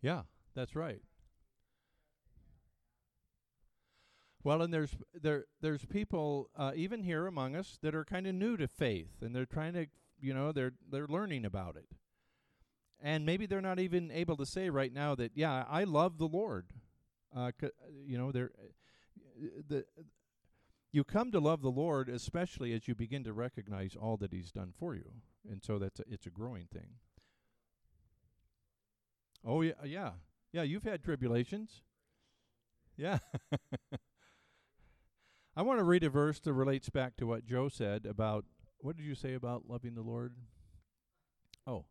Yeah, 0.01 0.23
that's 0.55 0.75
right. 0.75 1.01
Well, 4.43 4.61
and 4.61 4.73
there's 4.73 4.95
there 5.13 5.45
there's 5.61 5.83
people 5.83 6.49
uh, 6.55 6.71
even 6.75 7.03
here 7.03 7.27
among 7.27 7.55
us 7.55 7.77
that 7.81 7.93
are 7.93 8.05
kind 8.05 8.25
of 8.27 8.33
new 8.33 8.55
to 8.57 8.67
faith, 8.67 9.21
and 9.21 9.35
they're 9.35 9.45
trying 9.45 9.73
to, 9.73 9.87
you 10.21 10.33
know, 10.33 10.51
they're 10.53 10.71
they're 10.89 11.07
learning 11.07 11.43
about 11.43 11.75
it, 11.75 11.89
and 13.01 13.25
maybe 13.25 13.45
they're 13.45 13.61
not 13.61 13.79
even 13.79 14.09
able 14.09 14.37
to 14.37 14.45
say 14.45 14.69
right 14.69 14.93
now 14.93 15.15
that 15.15 15.31
yeah, 15.35 15.65
I 15.67 15.83
love 15.83 16.17
the 16.17 16.27
Lord. 16.27 16.67
Uh, 17.35 17.51
you 18.05 18.17
know, 18.17 18.31
they're 18.31 18.51
uh, 18.57 19.47
the 19.67 19.85
you 20.93 21.03
come 21.03 21.29
to 21.31 21.39
love 21.39 21.61
the 21.61 21.69
Lord, 21.69 22.07
especially 22.07 22.71
as 22.73 22.87
you 22.87 22.95
begin 22.95 23.25
to 23.25 23.33
recognize 23.33 23.97
all 23.99 24.15
that 24.17 24.31
He's 24.31 24.51
done 24.51 24.73
for 24.79 24.95
you, 24.95 25.11
and 25.49 25.61
so 25.61 25.77
that's 25.77 25.99
a, 25.99 26.03
it's 26.09 26.25
a 26.25 26.29
growing 26.31 26.67
thing. 26.71 26.99
Oh 29.47 29.61
yeah, 29.61 29.71
yeah, 29.85 30.11
yeah. 30.51 30.63
You've 30.63 30.83
had 30.83 31.01
tribulations. 31.01 31.81
Yeah. 32.97 33.19
I 35.55 35.61
want 35.61 35.79
to 35.79 35.85
read 35.85 36.03
a 36.03 36.09
verse 36.09 36.41
that 36.41 36.51
relates 36.51 36.89
back 36.89 37.15
to 37.17 37.25
what 37.25 37.45
Joe 37.45 37.69
said 37.69 38.05
about 38.05 38.43
what 38.79 38.97
did 38.97 39.05
you 39.05 39.15
say 39.15 39.33
about 39.35 39.63
loving 39.69 39.95
the 39.95 40.01
Lord? 40.01 40.35
Oh. 41.65 41.85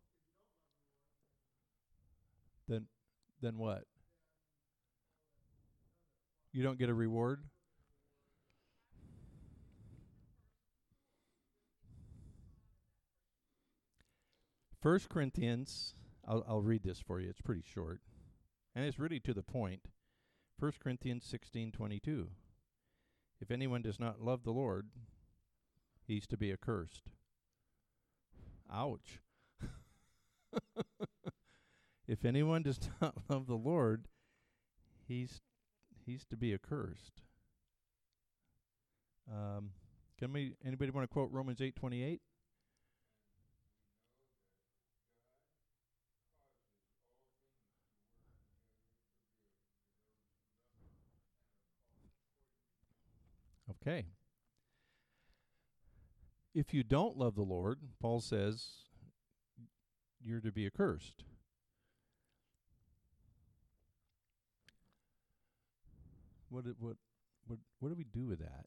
Then 2.67 2.85
then 3.41 3.57
what? 3.57 3.85
You 6.53 6.61
don't 6.61 6.77
get 6.77 6.89
a 6.89 6.93
reward? 6.93 7.43
First 14.79 15.09
Corinthians 15.09 15.95
I'll, 16.27 16.43
I'll 16.47 16.61
read 16.61 16.83
this 16.83 16.99
for 16.99 17.19
you. 17.19 17.29
It's 17.29 17.41
pretty 17.41 17.63
short. 17.63 18.01
And 18.75 18.85
it's 18.85 18.99
really 18.99 19.19
to 19.21 19.33
the 19.33 19.43
point. 19.43 19.81
1 20.59 20.73
Corinthians 20.83 21.23
16:22. 21.31 22.27
If 23.39 23.51
anyone 23.51 23.81
does 23.81 23.99
not 23.99 24.21
love 24.21 24.43
the 24.43 24.51
Lord, 24.51 24.87
he's 26.05 26.25
to 26.27 26.37
be 26.37 26.51
accursed. 26.51 27.09
Ouch. 28.71 29.19
if 32.07 32.25
anyone 32.25 32.63
does 32.63 32.79
not 33.01 33.15
love 33.29 33.47
the 33.47 33.55
Lord, 33.55 34.07
he's 35.07 35.41
he's 36.05 36.25
to 36.25 36.35
be 36.35 36.53
accursed. 36.53 37.21
Um, 39.31 39.71
can 40.17 40.33
we 40.33 40.53
anybody 40.65 40.91
want 40.91 41.07
to 41.07 41.13
quote 41.13 41.31
Romans 41.31 41.59
8:28? 41.59 42.19
Okay. 53.87 54.05
If 56.53 56.73
you 56.73 56.83
don't 56.83 57.17
love 57.17 57.35
the 57.35 57.43
Lord, 57.43 57.79
Paul 58.01 58.19
says 58.19 58.67
you're 60.21 60.41
to 60.41 60.51
be 60.51 60.65
accursed. 60.65 61.23
What 66.49 66.65
what 66.79 66.97
what 67.47 67.59
what 67.79 67.89
do 67.89 67.95
we 67.95 68.03
do 68.03 68.25
with 68.25 68.39
that? 68.39 68.65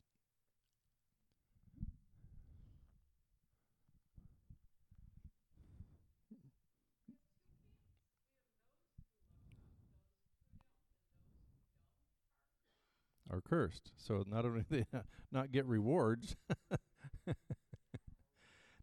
Are 13.31 13.41
cursed. 13.41 13.93
So 13.97 14.25
not 14.27 14.45
only 14.45 14.65
they 14.71 14.87
not 15.31 15.53
get 15.53 15.67
rewards. 15.67 16.37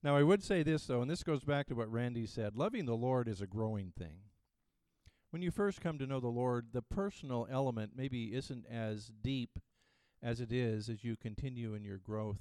now 0.03 0.15
I 0.15 0.23
would 0.23 0.43
say 0.43 0.63
this 0.63 0.85
though, 0.85 1.01
and 1.01 1.09
this 1.09 1.23
goes 1.23 1.43
back 1.43 1.67
to 1.67 1.75
what 1.75 1.91
Randy 1.91 2.25
said. 2.25 2.55
Loving 2.55 2.85
the 2.85 2.95
Lord 2.95 3.27
is 3.27 3.41
a 3.41 3.47
growing 3.47 3.91
thing. 3.97 4.19
When 5.29 5.41
you 5.41 5.51
first 5.51 5.81
come 5.81 5.99
to 5.99 6.07
know 6.07 6.19
the 6.19 6.27
Lord, 6.27 6.67
the 6.71 6.81
personal 6.81 7.47
element 7.51 7.91
maybe 7.95 8.33
isn't 8.33 8.65
as 8.71 9.11
deep 9.21 9.59
as 10.23 10.39
it 10.39 10.51
is 10.51 10.89
as 10.89 11.03
you 11.03 11.15
continue 11.15 11.73
in 11.73 11.83
your 11.83 11.97
growth 11.97 12.39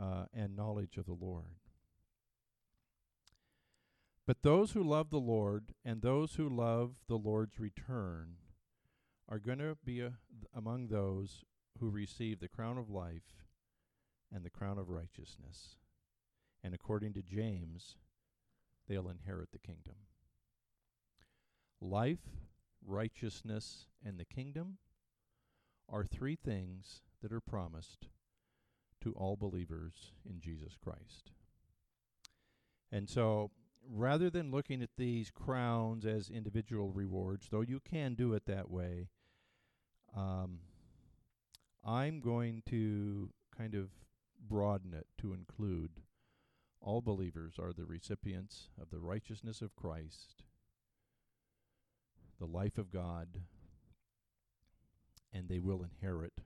uh, 0.00 0.26
and 0.32 0.54
knowledge 0.54 0.96
of 0.96 1.06
the 1.06 1.12
Lord. 1.12 1.56
But 4.26 4.42
those 4.42 4.72
who 4.72 4.82
love 4.82 5.10
the 5.10 5.18
Lord 5.18 5.74
and 5.84 6.00
those 6.00 6.34
who 6.34 6.48
love 6.48 6.94
the 7.08 7.18
Lord's 7.18 7.58
return 7.58 8.36
are 9.28 9.38
going 9.38 9.58
to 9.58 9.76
be 9.84 10.02
uh, 10.02 10.06
a, 10.06 10.58
among 10.58 10.88
those 10.88 11.44
who 11.80 11.90
receive 11.90 12.40
the 12.40 12.48
crown 12.48 12.78
of 12.78 12.90
life 12.90 13.44
and 14.32 14.44
the 14.44 14.50
crown 14.50 14.78
of 14.78 14.88
righteousness. 14.88 15.76
And 16.62 16.74
according 16.74 17.12
to 17.14 17.22
James, 17.22 17.96
they'll 18.88 19.08
inherit 19.08 19.52
the 19.52 19.58
kingdom. 19.58 19.94
Life, 21.80 22.26
righteousness, 22.86 23.86
and 24.04 24.18
the 24.18 24.24
kingdom 24.24 24.78
are 25.88 26.04
three 26.04 26.36
things 26.36 27.02
that 27.22 27.32
are 27.32 27.40
promised 27.40 28.08
to 29.02 29.12
all 29.12 29.36
believers 29.36 30.12
in 30.28 30.40
Jesus 30.40 30.76
Christ. 30.82 31.32
And 32.90 33.08
so, 33.08 33.50
rather 33.90 34.30
than 34.30 34.50
looking 34.50 34.82
at 34.82 34.90
these 34.96 35.30
crowns 35.30 36.04
as 36.04 36.30
individual 36.30 36.90
rewards, 36.90 37.48
though 37.50 37.60
you 37.60 37.80
can 37.80 38.14
do 38.14 38.34
it 38.34 38.46
that 38.46 38.70
way, 38.70 39.08
um, 40.16 40.60
I'm 41.84 42.20
going 42.20 42.62
to 42.70 43.30
kind 43.56 43.74
of 43.74 43.88
broaden 44.48 44.94
it 44.94 45.06
to 45.18 45.32
include 45.32 45.90
all 46.80 47.00
believers 47.00 47.54
are 47.58 47.72
the 47.72 47.86
recipients 47.86 48.68
of 48.80 48.90
the 48.90 48.98
righteousness 48.98 49.62
of 49.62 49.74
Christ, 49.74 50.42
the 52.38 52.46
life 52.46 52.76
of 52.76 52.92
God, 52.92 53.28
and 55.32 55.48
they 55.48 55.58
will 55.58 55.82
inherit 55.82 56.42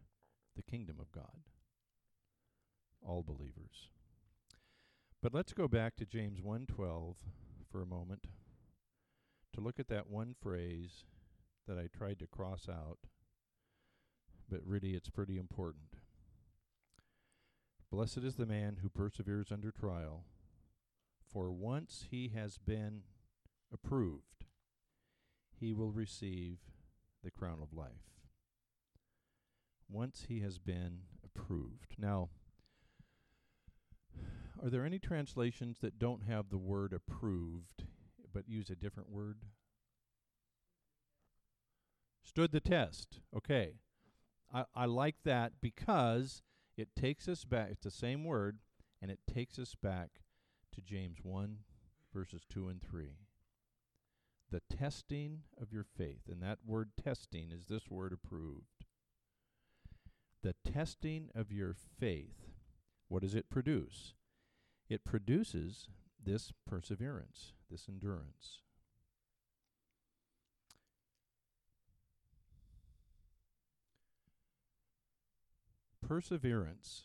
the 0.56 0.62
kingdom 0.62 0.96
of 1.00 1.10
God. 1.10 1.42
All 3.02 3.22
believers. 3.22 3.90
But 5.20 5.34
let's 5.34 5.52
go 5.52 5.66
back 5.66 5.96
to 5.96 6.06
James 6.06 6.40
1:12 6.40 7.16
for 7.70 7.82
a 7.82 7.86
moment 7.86 8.28
to 9.52 9.60
look 9.60 9.80
at 9.80 9.88
that 9.88 10.08
one 10.08 10.34
phrase 10.40 11.04
that 11.66 11.76
I 11.76 11.88
tried 11.88 12.20
to 12.20 12.26
cross 12.28 12.68
out, 12.68 13.00
but 14.48 14.64
really 14.64 14.94
it's 14.94 15.10
pretty 15.10 15.36
important. 15.36 15.96
Blessed 17.90 18.18
is 18.18 18.36
the 18.36 18.46
man 18.46 18.76
who 18.76 18.88
perseveres 18.88 19.50
under 19.50 19.72
trial, 19.72 20.24
for 21.20 21.50
once 21.50 22.06
he 22.10 22.28
has 22.28 22.58
been 22.58 23.02
approved, 23.72 24.44
he 25.58 25.72
will 25.72 25.90
receive 25.90 26.58
the 27.24 27.30
crown 27.32 27.58
of 27.60 27.72
life. 27.72 28.22
Once 29.88 30.26
he 30.28 30.40
has 30.40 30.58
been 30.58 31.00
approved. 31.24 31.96
Now, 31.98 32.30
are 34.62 34.70
there 34.70 34.84
any 34.84 34.98
translations 34.98 35.78
that 35.80 35.98
don't 35.98 36.24
have 36.24 36.50
the 36.50 36.58
word 36.58 36.92
approved 36.92 37.84
but 38.32 38.48
use 38.48 38.70
a 38.70 38.76
different 38.76 39.10
word? 39.10 39.38
Stood 42.22 42.52
the 42.52 42.60
test. 42.60 43.20
Okay. 43.36 43.74
I, 44.52 44.64
I 44.74 44.86
like 44.86 45.16
that 45.24 45.52
because 45.60 46.42
it 46.76 46.88
takes 46.96 47.28
us 47.28 47.44
back, 47.44 47.68
it's 47.70 47.84
the 47.84 47.90
same 47.90 48.24
word, 48.24 48.58
and 49.00 49.10
it 49.10 49.20
takes 49.32 49.58
us 49.58 49.74
back 49.74 50.22
to 50.74 50.80
James 50.80 51.18
1, 51.22 51.58
verses 52.12 52.42
2 52.48 52.68
and 52.68 52.82
3. 52.82 53.16
The 54.50 54.62
testing 54.74 55.40
of 55.60 55.72
your 55.72 55.84
faith, 55.84 56.22
and 56.30 56.42
that 56.42 56.58
word 56.64 56.90
testing 57.02 57.50
is 57.52 57.66
this 57.66 57.90
word 57.90 58.12
approved. 58.12 58.86
The 60.42 60.54
testing 60.64 61.28
of 61.34 61.52
your 61.52 61.74
faith, 61.98 62.52
what 63.08 63.22
does 63.22 63.34
it 63.34 63.50
produce? 63.50 64.14
It 64.88 65.04
produces 65.04 65.88
this 66.22 66.52
perseverance, 66.66 67.52
this 67.70 67.86
endurance. 67.88 68.60
Perseverance 76.06 77.04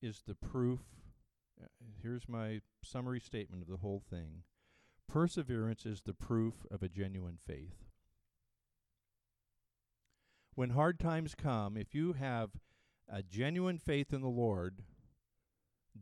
is 0.00 0.22
the 0.26 0.34
proof. 0.34 0.80
Uh, 1.62 1.66
here's 2.02 2.26
my 2.26 2.60
summary 2.82 3.20
statement 3.20 3.62
of 3.62 3.68
the 3.68 3.76
whole 3.76 4.02
thing. 4.08 4.44
Perseverance 5.06 5.84
is 5.84 6.00
the 6.00 6.14
proof 6.14 6.66
of 6.70 6.82
a 6.82 6.88
genuine 6.88 7.36
faith. 7.36 7.84
When 10.54 10.70
hard 10.70 10.98
times 10.98 11.34
come, 11.34 11.76
if 11.76 11.94
you 11.94 12.14
have 12.14 12.52
a 13.06 13.22
genuine 13.22 13.78
faith 13.78 14.12
in 14.14 14.22
the 14.22 14.28
Lord, 14.28 14.84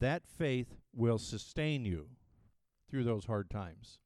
that 0.00 0.26
faith 0.26 0.76
will 0.94 1.18
sustain 1.18 1.84
you 1.84 2.08
through 2.90 3.04
those 3.04 3.26
hard 3.26 3.48
times. 3.48 4.00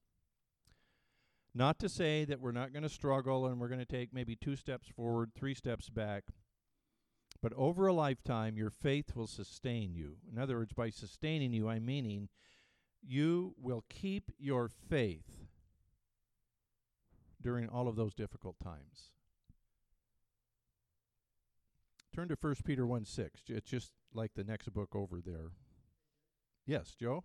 Not 1.54 1.78
to 1.78 1.88
say 1.88 2.24
that 2.24 2.40
we're 2.40 2.52
not 2.52 2.72
going 2.72 2.82
to 2.82 2.88
struggle 2.88 3.46
and 3.46 3.60
we're 3.60 3.68
going 3.68 3.78
to 3.80 3.86
take 3.86 4.12
maybe 4.12 4.34
two 4.34 4.56
steps 4.56 4.88
forward, 4.88 5.30
three 5.34 5.54
steps 5.54 5.88
back, 5.88 6.24
but 7.40 7.52
over 7.54 7.86
a 7.86 7.92
lifetime, 7.92 8.56
your 8.56 8.70
faith 8.70 9.14
will 9.14 9.26
sustain 9.26 9.94
you. 9.94 10.16
In 10.30 10.38
other 10.38 10.56
words, 10.56 10.72
by 10.72 10.90
sustaining 10.90 11.52
you, 11.52 11.68
I'm 11.68 11.86
meaning 11.86 12.28
you 13.02 13.54
will 13.60 13.84
keep 13.88 14.32
your 14.38 14.68
faith 14.68 15.46
during 17.40 17.68
all 17.68 17.86
of 17.86 17.96
those 17.96 18.14
difficult 18.14 18.56
times. 18.62 19.10
Turn 22.14 22.28
to 22.28 22.36
1 22.40 22.54
Peter 22.64 22.86
1 22.86 23.04
6. 23.04 23.42
It's 23.48 23.70
just 23.70 23.92
like 24.14 24.32
the 24.34 24.44
next 24.44 24.72
book 24.72 24.96
over 24.96 25.20
there. 25.20 25.50
Yes, 26.66 26.94
Joe? 26.94 27.24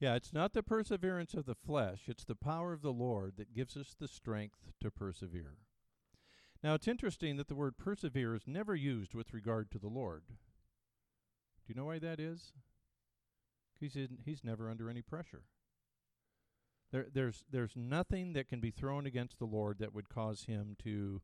Yeah, 0.00 0.14
it's 0.14 0.32
not 0.32 0.52
the 0.52 0.62
perseverance 0.62 1.34
of 1.34 1.46
the 1.46 1.56
flesh, 1.56 2.02
it's 2.06 2.24
the 2.24 2.36
power 2.36 2.72
of 2.72 2.82
the 2.82 2.92
Lord 2.92 3.34
that 3.36 3.54
gives 3.54 3.76
us 3.76 3.96
the 3.98 4.06
strength 4.06 4.58
to 4.80 4.90
persevere. 4.90 5.56
Now, 6.62 6.74
it's 6.74 6.88
interesting 6.88 7.36
that 7.36 7.48
the 7.48 7.54
word 7.54 7.78
persevere 7.78 8.34
is 8.34 8.46
never 8.46 8.74
used 8.74 9.14
with 9.14 9.32
regard 9.32 9.70
to 9.72 9.78
the 9.78 9.88
Lord. 9.88 10.22
Do 10.28 10.34
you 11.68 11.74
know 11.74 11.86
why 11.86 11.98
that 11.98 12.20
is? 12.20 12.52
He's, 13.78 13.96
in, 13.96 14.18
he's 14.24 14.42
never 14.42 14.70
under 14.70 14.88
any 14.90 15.02
pressure. 15.02 15.42
There, 16.90 17.06
there's, 17.12 17.44
there's 17.50 17.74
nothing 17.76 18.32
that 18.32 18.48
can 18.48 18.60
be 18.60 18.70
thrown 18.70 19.06
against 19.06 19.38
the 19.38 19.44
Lord 19.44 19.78
that 19.78 19.94
would 19.94 20.08
cause 20.08 20.44
him 20.44 20.76
to 20.82 21.22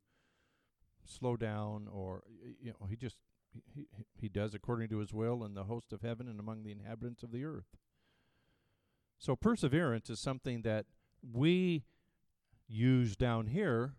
slow 1.05 1.37
down 1.37 1.89
or, 1.91 2.23
you 2.61 2.73
know, 2.73 2.87
he 2.89 2.97
just, 2.97 3.17
he, 3.73 3.87
he 4.21 4.29
does 4.29 4.55
according 4.55 4.89
to 4.91 4.99
his 4.99 5.13
will 5.13 5.45
in 5.45 5.55
the 5.55 5.65
host 5.65 5.93
of 5.93 6.03
heaven 6.03 6.29
and 6.29 6.39
among 6.39 6.63
the 6.63 6.73
inhabitants 6.73 7.23
of 7.23 7.33
the 7.33 7.45
earth. 7.45 7.77
So 9.19 9.37
perseverance 9.37 10.11
is 10.11 10.21
something 10.21 10.63
that 10.63 10.87
we 11.23 11.85
use 12.69 13.17
down 13.17 13.47
here, 13.47 13.95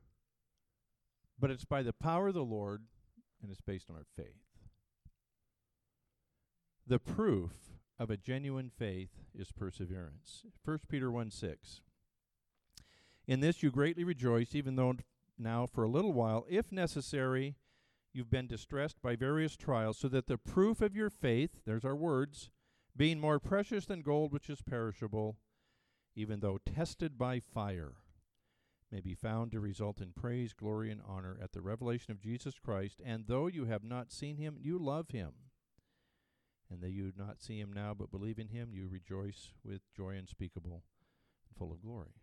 but 1.39 1.51
it's 1.51 1.65
by 1.65 1.83
the 1.83 1.93
power 1.93 2.29
of 2.29 2.33
the 2.33 2.43
Lord 2.43 2.83
and 3.41 3.51
it's 3.51 3.61
based 3.61 3.89
on 3.89 3.95
our 3.95 4.05
faith. 4.15 4.41
The 6.87 6.99
proof 6.99 7.51
of 7.97 8.09
a 8.09 8.17
genuine 8.17 8.71
faith 8.77 9.09
is 9.33 9.51
perseverance. 9.51 10.45
1 10.63 10.79
Peter 10.89 11.11
1 11.11 11.31
6. 11.31 11.81
In 13.27 13.39
this 13.39 13.63
you 13.63 13.71
greatly 13.71 14.03
rejoice, 14.03 14.53
even 14.53 14.75
though 14.75 14.95
now 15.37 15.65
for 15.65 15.83
a 15.83 15.89
little 15.89 16.13
while, 16.13 16.45
if 16.49 16.71
necessary, 16.71 17.55
you've 18.13 18.29
been 18.29 18.47
distressed 18.47 19.01
by 19.01 19.15
various 19.15 19.57
trials, 19.57 19.97
so 19.97 20.07
that 20.09 20.27
the 20.27 20.37
proof 20.37 20.81
of 20.81 20.95
your 20.95 21.09
faith, 21.09 21.51
there's 21.65 21.85
our 21.85 21.95
words, 21.95 22.49
being 22.97 23.19
more 23.19 23.39
precious 23.39 23.85
than 23.85 24.01
gold 24.01 24.31
which 24.31 24.49
is 24.49 24.61
perishable, 24.61 25.37
even 26.15 26.39
though 26.39 26.57
tested 26.57 27.17
by 27.17 27.39
fire, 27.39 27.93
may 28.91 29.01
be 29.01 29.13
found 29.15 29.51
to 29.51 29.59
result 29.59 29.99
in 29.99 30.11
praise, 30.13 30.53
glory, 30.53 30.91
and 30.91 31.01
honor 31.05 31.37
at 31.41 31.51
the 31.51 31.61
revelation 31.61 32.11
of 32.11 32.21
Jesus 32.21 32.55
Christ. 32.57 33.01
And 33.03 33.25
though 33.27 33.47
you 33.47 33.65
have 33.65 33.83
not 33.83 34.11
seen 34.11 34.37
him, 34.37 34.57
you 34.59 34.77
love 34.77 35.09
him. 35.09 35.31
And 36.71 36.81
though 36.81 36.87
you 36.87 37.11
do 37.11 37.23
not 37.23 37.41
see 37.41 37.59
him 37.59 37.73
now, 37.73 37.93
but 37.93 38.11
believe 38.11 38.39
in 38.39 38.47
him, 38.47 38.69
you 38.73 38.87
rejoice 38.87 39.51
with 39.63 39.81
joy 39.95 40.15
unspeakable 40.15 40.83
and 41.49 41.57
full 41.57 41.71
of 41.71 41.81
glory. 41.81 42.13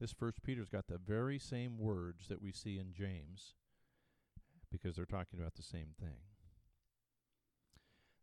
This 0.00 0.12
first 0.12 0.42
Peter's 0.42 0.68
got 0.68 0.86
the 0.88 0.98
very 0.98 1.38
same 1.38 1.78
words 1.78 2.28
that 2.28 2.42
we 2.42 2.52
see 2.52 2.78
in 2.78 2.92
James 2.92 3.54
because 4.70 4.96
they're 4.96 5.06
talking 5.06 5.38
about 5.38 5.54
the 5.54 5.62
same 5.62 5.94
thing 5.98 6.18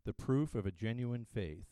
the 0.04 0.12
proof 0.12 0.54
of 0.54 0.66
a 0.66 0.70
genuine 0.70 1.26
faith 1.32 1.66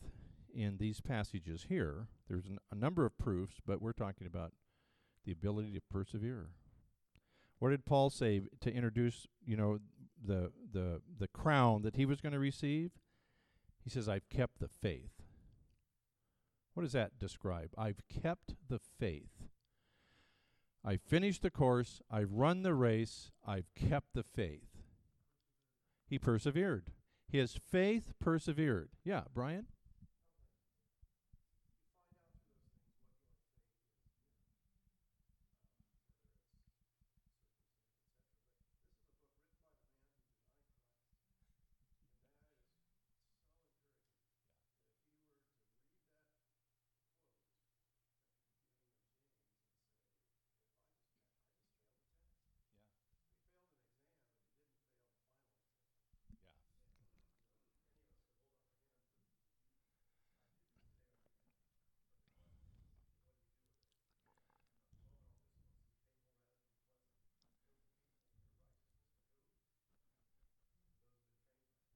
in 0.55 0.77
these 0.79 1.01
passages 1.01 1.67
here. 1.69 2.09
There's 2.29 2.47
an, 2.47 2.59
a 2.71 2.75
number 2.75 3.05
of 3.05 3.19
proofs, 3.19 3.57
but 3.67 3.81
we're 3.81 3.93
talking 3.93 4.27
about 4.27 4.53
the 5.25 5.33
ability 5.33 5.73
to 5.75 5.81
persevere. 5.91 6.49
What 7.59 7.71
did 7.71 7.85
Paul 7.87 8.11
say 8.11 8.43
to 8.61 8.75
introduce, 8.75 9.27
you 9.47 9.57
know, 9.57 9.79
the 10.25 10.51
the 10.73 11.01
the 11.19 11.29
crown 11.29 11.83
that 11.83 11.97
he 11.97 12.07
was 12.07 12.21
going 12.21 12.33
to 12.33 12.39
receive? 12.39 12.91
He 13.85 13.91
says, 13.91 14.09
"I've 14.09 14.29
kept 14.29 14.59
the 14.59 14.69
faith." 14.69 15.13
What 16.75 16.83
does 16.85 16.93
that 16.93 17.19
describe? 17.19 17.71
I've 17.77 18.01
kept 18.09 18.55
the 18.69 18.81
faith. 18.99 19.49
I 20.85 20.97
finished 20.97 21.43
the 21.43 21.51
course, 21.51 22.01
I've 22.11 22.33
run 22.33 22.63
the 22.63 22.75
race, 22.75 23.31
I've 23.47 23.73
kept 23.75 24.15
the 24.15 24.25
faith. 24.25 24.67
He 26.09 26.19
persevered. 26.19 26.91
His 27.33 27.55
faith 27.55 28.13
persevered. 28.21 28.91
Yeah, 29.05 29.23
Brian? 29.33 29.65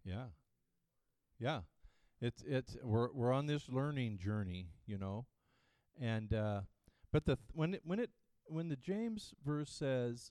Yeah. 0.07 0.27
Yeah. 1.39 1.61
It's 2.21 2.43
it's 2.47 2.77
we're 2.83 3.13
we're 3.13 3.33
on 3.33 3.47
this 3.47 3.69
learning 3.69 4.19
journey, 4.19 4.69
you 4.87 4.97
know. 4.97 5.27
And 6.01 6.33
uh 6.33 6.61
but 7.13 7.27
the 7.27 7.37
th- 7.37 7.49
when 7.53 7.75
it 7.75 7.83
when 7.85 7.99
it 7.99 8.11
when 8.47 8.69
the 8.69 8.77
James 8.77 9.35
verse 9.45 9.71
says 9.71 10.31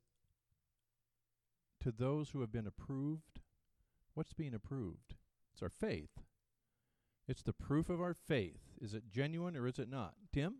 to 1.81 1.91
those 1.91 2.29
who 2.29 2.41
have 2.41 2.51
been 2.51 2.65
approved, 2.65 3.41
what's 4.13 4.33
being 4.33 4.53
approved? 4.53 5.15
It's 5.53 5.61
our 5.61 5.69
faith. 5.69 6.09
It's 7.27 7.43
the 7.43 7.53
proof 7.53 7.89
of 7.89 8.01
our 8.01 8.13
faith. 8.13 8.61
Is 8.81 8.93
it 8.93 9.09
genuine 9.11 9.57
or 9.57 9.67
is 9.67 9.79
it 9.79 9.89
not? 9.89 10.13
Tim? 10.33 10.55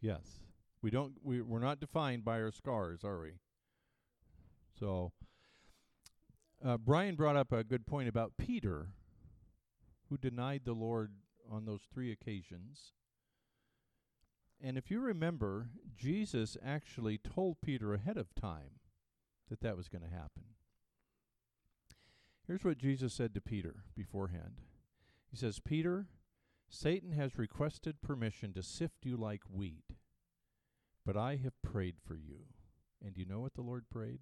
Yes. 0.00 0.40
We 0.82 0.90
don't 0.90 1.14
we 1.22 1.42
we're 1.42 1.58
not 1.58 1.80
defined 1.80 2.24
by 2.24 2.40
our 2.40 2.52
scars, 2.52 3.04
are 3.04 3.20
we? 3.20 3.32
So 4.78 5.12
uh, 6.64 6.78
Brian 6.78 7.16
brought 7.16 7.36
up 7.36 7.52
a 7.52 7.64
good 7.64 7.86
point 7.86 8.08
about 8.08 8.32
Peter, 8.38 8.88
who 10.08 10.16
denied 10.16 10.62
the 10.64 10.72
Lord 10.72 11.12
on 11.50 11.64
those 11.64 11.82
three 11.92 12.10
occasions. 12.10 12.92
And 14.62 14.76
if 14.76 14.90
you 14.90 15.00
remember, 15.00 15.70
Jesus 15.96 16.56
actually 16.64 17.18
told 17.18 17.62
Peter 17.62 17.94
ahead 17.94 18.18
of 18.18 18.34
time 18.34 18.80
that 19.48 19.60
that 19.60 19.76
was 19.76 19.88
going 19.88 20.02
to 20.02 20.14
happen. 20.14 20.44
Here's 22.46 22.64
what 22.64 22.78
Jesus 22.78 23.14
said 23.14 23.32
to 23.34 23.40
Peter 23.40 23.84
beforehand 23.96 24.60
He 25.30 25.36
says, 25.36 25.60
Peter, 25.60 26.06
Satan 26.68 27.12
has 27.12 27.38
requested 27.38 28.02
permission 28.02 28.52
to 28.52 28.62
sift 28.62 29.04
you 29.04 29.16
like 29.16 29.42
wheat, 29.50 29.89
but 31.04 31.16
I 31.16 31.36
have 31.42 31.60
prayed 31.62 31.96
for 32.06 32.14
you. 32.14 32.46
And 33.04 33.16
you 33.16 33.24
know 33.24 33.40
what 33.40 33.54
the 33.54 33.62
Lord 33.62 33.84
prayed? 33.90 34.20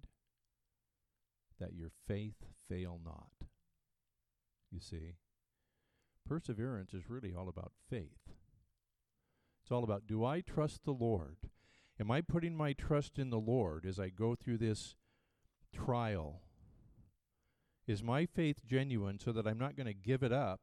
That 1.59 1.73
your 1.73 1.91
faith 2.07 2.45
fail 2.69 2.99
not. 3.03 3.47
You 4.71 4.79
see, 4.79 5.15
perseverance 6.27 6.93
is 6.93 7.09
really 7.09 7.33
all 7.33 7.49
about 7.49 7.73
faith. 7.89 8.29
It's 9.61 9.71
all 9.71 9.83
about 9.83 10.07
do 10.07 10.23
I 10.23 10.41
trust 10.41 10.85
the 10.85 10.91
Lord? 10.91 11.37
Am 11.99 12.09
I 12.09 12.21
putting 12.21 12.55
my 12.55 12.73
trust 12.73 13.19
in 13.19 13.29
the 13.29 13.39
Lord 13.39 13.85
as 13.85 13.99
I 13.99 14.09
go 14.09 14.35
through 14.35 14.59
this 14.59 14.95
trial? 15.73 16.41
Is 17.87 18.01
my 18.01 18.25
faith 18.25 18.61
genuine 18.65 19.19
so 19.19 19.31
that 19.31 19.47
I'm 19.47 19.57
not 19.57 19.75
going 19.75 19.87
to 19.87 19.93
give 19.93 20.23
it 20.23 20.31
up 20.31 20.61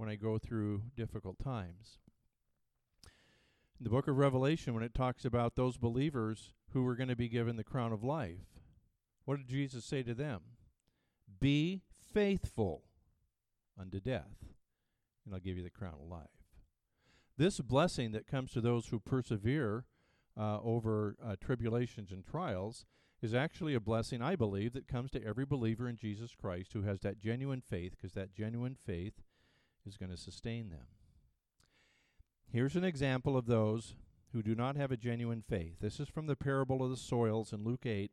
when 0.00 0.08
I 0.08 0.14
go 0.14 0.38
through 0.38 0.80
difficult 0.96 1.38
times. 1.38 1.98
The 3.82 3.88
book 3.88 4.08
of 4.08 4.18
Revelation, 4.18 4.74
when 4.74 4.82
it 4.82 4.92
talks 4.92 5.24
about 5.24 5.56
those 5.56 5.78
believers 5.78 6.52
who 6.74 6.82
were 6.82 6.96
going 6.96 7.08
to 7.08 7.16
be 7.16 7.30
given 7.30 7.56
the 7.56 7.64
crown 7.64 7.92
of 7.92 8.04
life, 8.04 8.60
what 9.24 9.38
did 9.38 9.48
Jesus 9.48 9.86
say 9.86 10.02
to 10.02 10.12
them? 10.12 10.40
Be 11.40 11.80
faithful 12.12 12.82
unto 13.80 13.98
death, 13.98 14.44
and 15.24 15.34
I'll 15.34 15.40
give 15.40 15.56
you 15.56 15.62
the 15.62 15.70
crown 15.70 15.94
of 16.02 16.10
life. 16.10 16.28
This 17.38 17.58
blessing 17.60 18.12
that 18.12 18.26
comes 18.26 18.52
to 18.52 18.60
those 18.60 18.88
who 18.88 19.00
persevere 19.00 19.86
uh, 20.38 20.60
over 20.60 21.16
uh, 21.24 21.36
tribulations 21.40 22.12
and 22.12 22.22
trials 22.22 22.84
is 23.22 23.32
actually 23.32 23.74
a 23.74 23.80
blessing, 23.80 24.20
I 24.20 24.36
believe, 24.36 24.74
that 24.74 24.88
comes 24.88 25.10
to 25.12 25.24
every 25.24 25.46
believer 25.46 25.88
in 25.88 25.96
Jesus 25.96 26.34
Christ 26.38 26.74
who 26.74 26.82
has 26.82 27.00
that 27.00 27.18
genuine 27.18 27.62
faith, 27.62 27.92
because 27.96 28.12
that 28.12 28.34
genuine 28.34 28.74
faith 28.74 29.22
is 29.86 29.96
going 29.96 30.10
to 30.10 30.18
sustain 30.18 30.68
them. 30.68 30.86
Here's 32.52 32.74
an 32.74 32.84
example 32.84 33.36
of 33.36 33.46
those 33.46 33.94
who 34.32 34.42
do 34.42 34.56
not 34.56 34.74
have 34.76 34.90
a 34.90 34.96
genuine 34.96 35.42
faith. 35.42 35.76
This 35.80 36.00
is 36.00 36.08
from 36.08 36.26
the 36.26 36.34
parable 36.34 36.82
of 36.82 36.90
the 36.90 36.96
soils 36.96 37.52
in 37.52 37.62
Luke 37.62 37.86
8. 37.86 38.10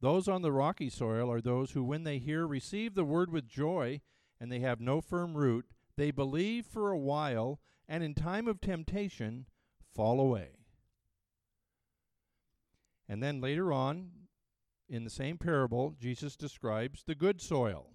Those 0.00 0.28
on 0.28 0.42
the 0.42 0.52
rocky 0.52 0.90
soil 0.90 1.30
are 1.32 1.40
those 1.40 1.70
who, 1.70 1.82
when 1.82 2.04
they 2.04 2.18
hear, 2.18 2.46
receive 2.46 2.94
the 2.94 3.04
word 3.04 3.30
with 3.30 3.48
joy, 3.48 4.02
and 4.38 4.52
they 4.52 4.60
have 4.60 4.80
no 4.80 5.00
firm 5.00 5.34
root. 5.34 5.66
They 5.96 6.10
believe 6.10 6.66
for 6.66 6.90
a 6.90 6.98
while, 6.98 7.60
and 7.88 8.02
in 8.02 8.14
time 8.14 8.46
of 8.46 8.60
temptation, 8.60 9.46
fall 9.94 10.20
away. 10.20 10.50
And 13.08 13.22
then 13.22 13.40
later 13.40 13.72
on, 13.72 14.10
in 14.88 15.04
the 15.04 15.10
same 15.10 15.38
parable, 15.38 15.94
Jesus 15.98 16.36
describes 16.36 17.04
the 17.04 17.14
good 17.14 17.40
soil. 17.40 17.91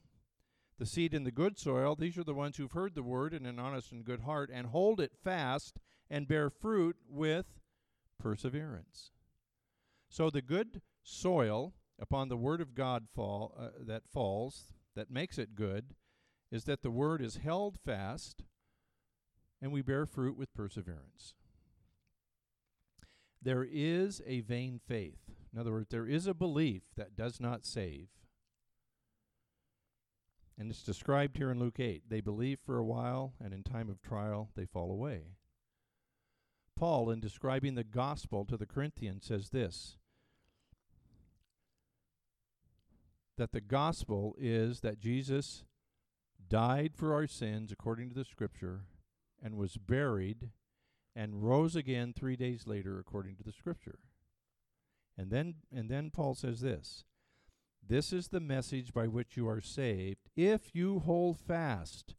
The 0.78 0.86
seed 0.86 1.14
in 1.14 1.24
the 1.24 1.32
good 1.32 1.58
soil, 1.58 1.96
these 1.96 2.18
are 2.18 2.24
the 2.24 2.34
ones 2.34 2.58
who've 2.58 2.72
heard 2.72 2.94
the 2.94 3.04
word 3.04 3.34
in 3.34 3.46
an 3.46 3.58
honest 3.58 3.92
and 3.92 4.06
good 4.06 4.22
heart 4.22 4.52
and 4.54 4.68
hold 4.68 5.00
it 5.00 5.14
fast 5.24 5.80
and 6.10 6.28
bear 6.28 6.50
fruit 6.50 6.98
with 7.10 7.46
perseverance. 8.20 9.12
So 10.10 10.30
the 10.30 10.42
good 10.42 10.82
soil 11.04 11.74
upon 12.00 12.30
the 12.30 12.38
word 12.38 12.62
of 12.62 12.76
God 12.76 13.08
fall 13.14 13.56
uh, 13.60 13.70
that 13.86 14.04
falls 14.08 14.74
that 14.96 15.10
makes 15.10 15.38
it 15.38 15.56
good 15.56 15.96
is 16.52 16.66
that 16.66 16.82
the 16.82 16.92
word 16.92 17.22
is 17.22 17.38
held 17.38 17.78
fast 17.84 18.44
and 19.62 19.72
we 19.72 19.82
bear 19.82 20.06
fruit 20.06 20.38
with 20.38 20.54
perseverance. 20.54 21.34
There 23.42 23.68
is 23.70 24.22
a 24.26 24.42
vain 24.42 24.80
faith. 24.88 25.20
In 25.54 25.60
other 25.60 25.72
words, 25.72 25.90
there 25.90 26.08
is 26.08 26.28
a 26.28 26.34
belief 26.34 26.84
that 26.96 27.16
does 27.16 27.40
not 27.40 27.66
save. 27.66 28.08
And 30.58 30.72
it's 30.72 30.82
described 30.82 31.38
here 31.38 31.52
in 31.52 31.60
Luke 31.60 31.80
8. 31.80 32.10
They 32.10 32.22
believe 32.22 32.60
for 32.66 32.78
a 32.78 32.86
while, 32.86 33.34
and 33.40 33.54
in 33.54 33.64
time 33.64 33.90
of 33.90 34.02
trial, 34.02 34.50
they 34.56 34.66
fall 34.66 34.92
away. 34.92 35.34
Paul, 36.76 37.10
in 37.10 37.20
describing 37.20 37.76
the 37.76 37.84
gospel 37.84 38.46
to 38.46 38.58
the 38.58 38.66
Corinthians, 38.66 39.26
says 39.26 39.50
this 39.50 39.98
that 43.38 43.52
the 43.52 43.62
gospel 43.62 44.36
is 44.40 44.80
that 44.80 45.00
Jesus 45.00 45.64
died 46.50 46.94
for 46.96 47.14
our 47.14 47.28
sins 47.28 47.72
according 47.72 48.10
to 48.10 48.16
the 48.16 48.26
scripture 48.26 48.82
and 49.44 49.56
was 49.56 49.78
buried 49.78 50.50
and 51.16 51.44
rose 51.44 51.76
again 51.76 52.14
3 52.14 52.36
days 52.36 52.66
later 52.66 52.98
according 53.00 53.36
to 53.36 53.44
the 53.44 53.52
scripture. 53.52 54.00
And 55.16 55.30
then 55.30 55.56
and 55.72 55.90
then 55.90 56.10
Paul 56.10 56.34
says 56.34 56.62
this 56.62 57.06
this 57.88 58.12
is 58.12 58.28
the 58.30 58.40
message 58.40 58.94
by 58.94 59.08
which 59.08 59.38
you 59.38 59.48
are 59.48 59.62
saved, 59.62 60.30
if 60.36 60.74
you 60.74 61.00
hold 61.00 61.40
fast 61.40 62.16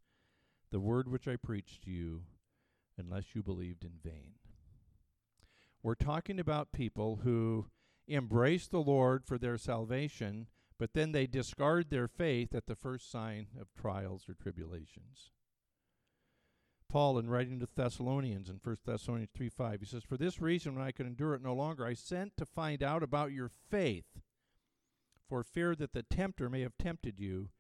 the 0.71 0.81
word 0.81 1.09
which 1.09 1.29
I 1.29 1.37
preached 1.37 1.83
to 1.85 1.91
you, 1.91 2.23
unless 2.97 3.35
you 3.35 3.43
believed 3.43 3.85
in 3.85 3.93
vain. 4.03 4.35
We're 5.83 5.95
talking 5.95 6.41
about 6.41 6.73
people 6.73 7.21
who 7.23 7.67
embrace 8.07 8.67
the 8.67 8.81
Lord 8.81 9.25
for 9.25 9.39
their 9.39 9.57
salvation, 9.57 10.49
but 10.79 10.95
then 10.95 11.13
they 11.13 11.27
discard 11.27 11.91
their 11.91 12.09
faith 12.09 12.55
at 12.55 12.67
the 12.67 12.77
first 12.77 13.11
sign 13.11 13.49
of 13.61 13.69
trials 13.75 14.29
or 14.29 14.35
tribulations. 14.35 15.31
Paul, 16.89 17.19
in 17.19 17.29
writing 17.29 17.61
to 17.61 17.69
Thessalonians 17.75 18.49
in 18.49 18.61
1 18.63 18.77
Thessalonians 18.87 19.31
3 19.35 19.49
5, 19.51 19.81
he 19.81 19.87
says, 19.87 20.03
For 20.05 20.17
this 20.17 20.41
reason, 20.41 20.75
when 20.75 20.85
I 20.85 20.91
could 20.91 21.07
endure 21.07 21.35
it 21.35 21.43
no 21.43 21.55
longer, 21.55 21.85
I 21.85 21.93
sent 21.93 22.37
to 22.39 22.47
find 22.47 22.83
out 22.83 23.03
about 23.03 23.33
your 23.33 23.51
faith 23.71 24.07
for 25.29 25.43
fear 25.43 25.75
that 25.75 25.93
the 25.93 26.03
tempter 26.03 26.49
may 26.49 26.63
have 26.63 26.79
tempted 26.79 27.19
you, 27.19 27.51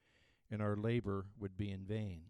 and 0.51 0.63
our 0.63 0.77
labor 0.77 1.27
would 1.39 1.57
be 1.57 1.71
in 1.71 1.85
vain. 1.85 2.23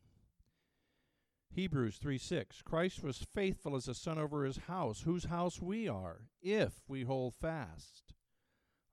Hebrews 1.50 1.96
3 1.96 2.18
6 2.18 2.62
Christ 2.62 3.02
was 3.02 3.26
faithful 3.34 3.74
as 3.74 3.88
a 3.88 3.94
son 3.94 4.18
over 4.18 4.44
his 4.44 4.58
house, 4.68 5.02
whose 5.02 5.24
house 5.24 5.60
we 5.60 5.88
are, 5.88 6.22
if 6.42 6.82
we 6.88 7.04
hold 7.04 7.34
fast 7.34 8.14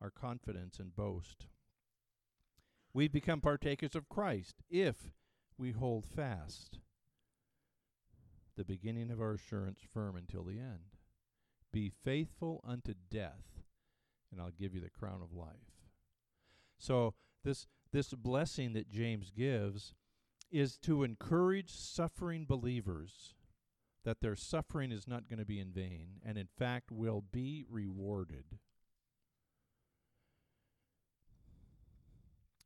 our 0.02 0.12
confidence 0.12 0.80
and 0.80 0.96
boast. 0.96 1.48
We 2.94 3.08
become 3.08 3.42
partakers 3.42 3.96
of 3.96 4.10
Christ 4.10 4.56
if 4.70 5.12
we 5.58 5.72
hold 5.72 6.06
fast 6.06 6.80
the 8.56 8.64
beginning 8.64 9.12
of 9.12 9.20
our 9.20 9.34
assurance 9.34 9.80
firm 9.94 10.16
until 10.16 10.44
the 10.44 10.60
end. 10.60 10.96
Be 11.74 11.92
faithful 12.04 12.64
unto 12.66 12.94
death, 13.12 13.64
and 14.32 14.40
I'll 14.40 14.52
give 14.52 14.74
you 14.74 14.80
the 14.80 14.90
crown 14.90 15.22
of 15.22 15.34
life. 15.34 15.75
So 16.78 17.14
this 17.44 17.68
this 17.92 18.14
blessing 18.14 18.74
that 18.74 18.90
James 18.90 19.32
gives 19.32 19.94
is 20.52 20.78
to 20.78 21.04
encourage 21.04 21.72
suffering 21.74 22.46
believers 22.46 23.36
that 24.04 24.22
their 24.22 24.36
suffering 24.36 24.92
is 24.92 25.08
not 25.08 25.28
going 25.28 25.40
to 25.40 25.46
be 25.46 25.60
in 25.60 25.72
vain 25.72 26.20
and 26.24 26.38
in 26.38 26.48
fact 26.58 26.92
will 26.92 27.24
be 27.32 27.66
rewarded. 27.70 28.60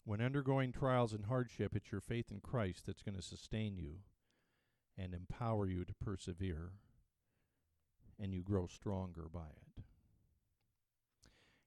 When 0.04 0.22
undergoing 0.22 0.72
trials 0.72 1.14
and 1.14 1.26
hardship, 1.26 1.76
it's 1.76 1.92
your 1.92 2.02
faith 2.02 2.32
in 2.32 2.40
Christ 2.40 2.88
that's 2.88 3.04
going 3.04 3.16
to 3.16 3.22
sustain 3.22 3.78
you 3.78 4.00
and 4.98 5.14
empower 5.14 5.68
you 5.68 5.86
to 5.86 5.94
persevere, 5.94 6.72
and 8.20 8.34
you 8.34 8.42
grow 8.42 8.66
stronger 8.68 9.28
by 9.32 9.46
it. 9.46 9.84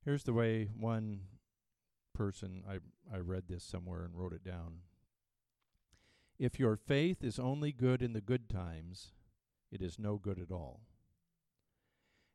Here's 0.05 0.24
the 0.24 0.32
way 0.32 0.70
one 0.76 1.20
person, 2.14 2.62
I, 2.68 2.78
I 3.14 3.18
read 3.18 3.44
this 3.48 3.64
somewhere 3.64 4.04
and 4.04 4.16
wrote 4.16 4.32
it 4.32 4.44
down. 4.44 4.80
If 6.38 6.58
your 6.58 6.76
faith 6.76 7.22
is 7.22 7.38
only 7.38 7.72
good 7.72 8.02
in 8.02 8.12
the 8.12 8.20
good 8.20 8.48
times, 8.48 9.12
it 9.70 9.80
is 9.80 9.98
no 9.98 10.16
good 10.16 10.38
at 10.38 10.50
all. 10.50 10.80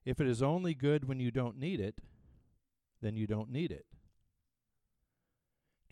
If 0.05 0.21
it 0.21 0.27
is 0.27 0.41
only 0.41 0.73
good 0.73 1.07
when 1.07 1.19
you 1.19 1.31
don't 1.31 1.59
need 1.59 1.79
it, 1.79 2.01
then 3.01 3.15
you 3.17 3.27
don't 3.27 3.51
need 3.51 3.71
it. 3.71 3.85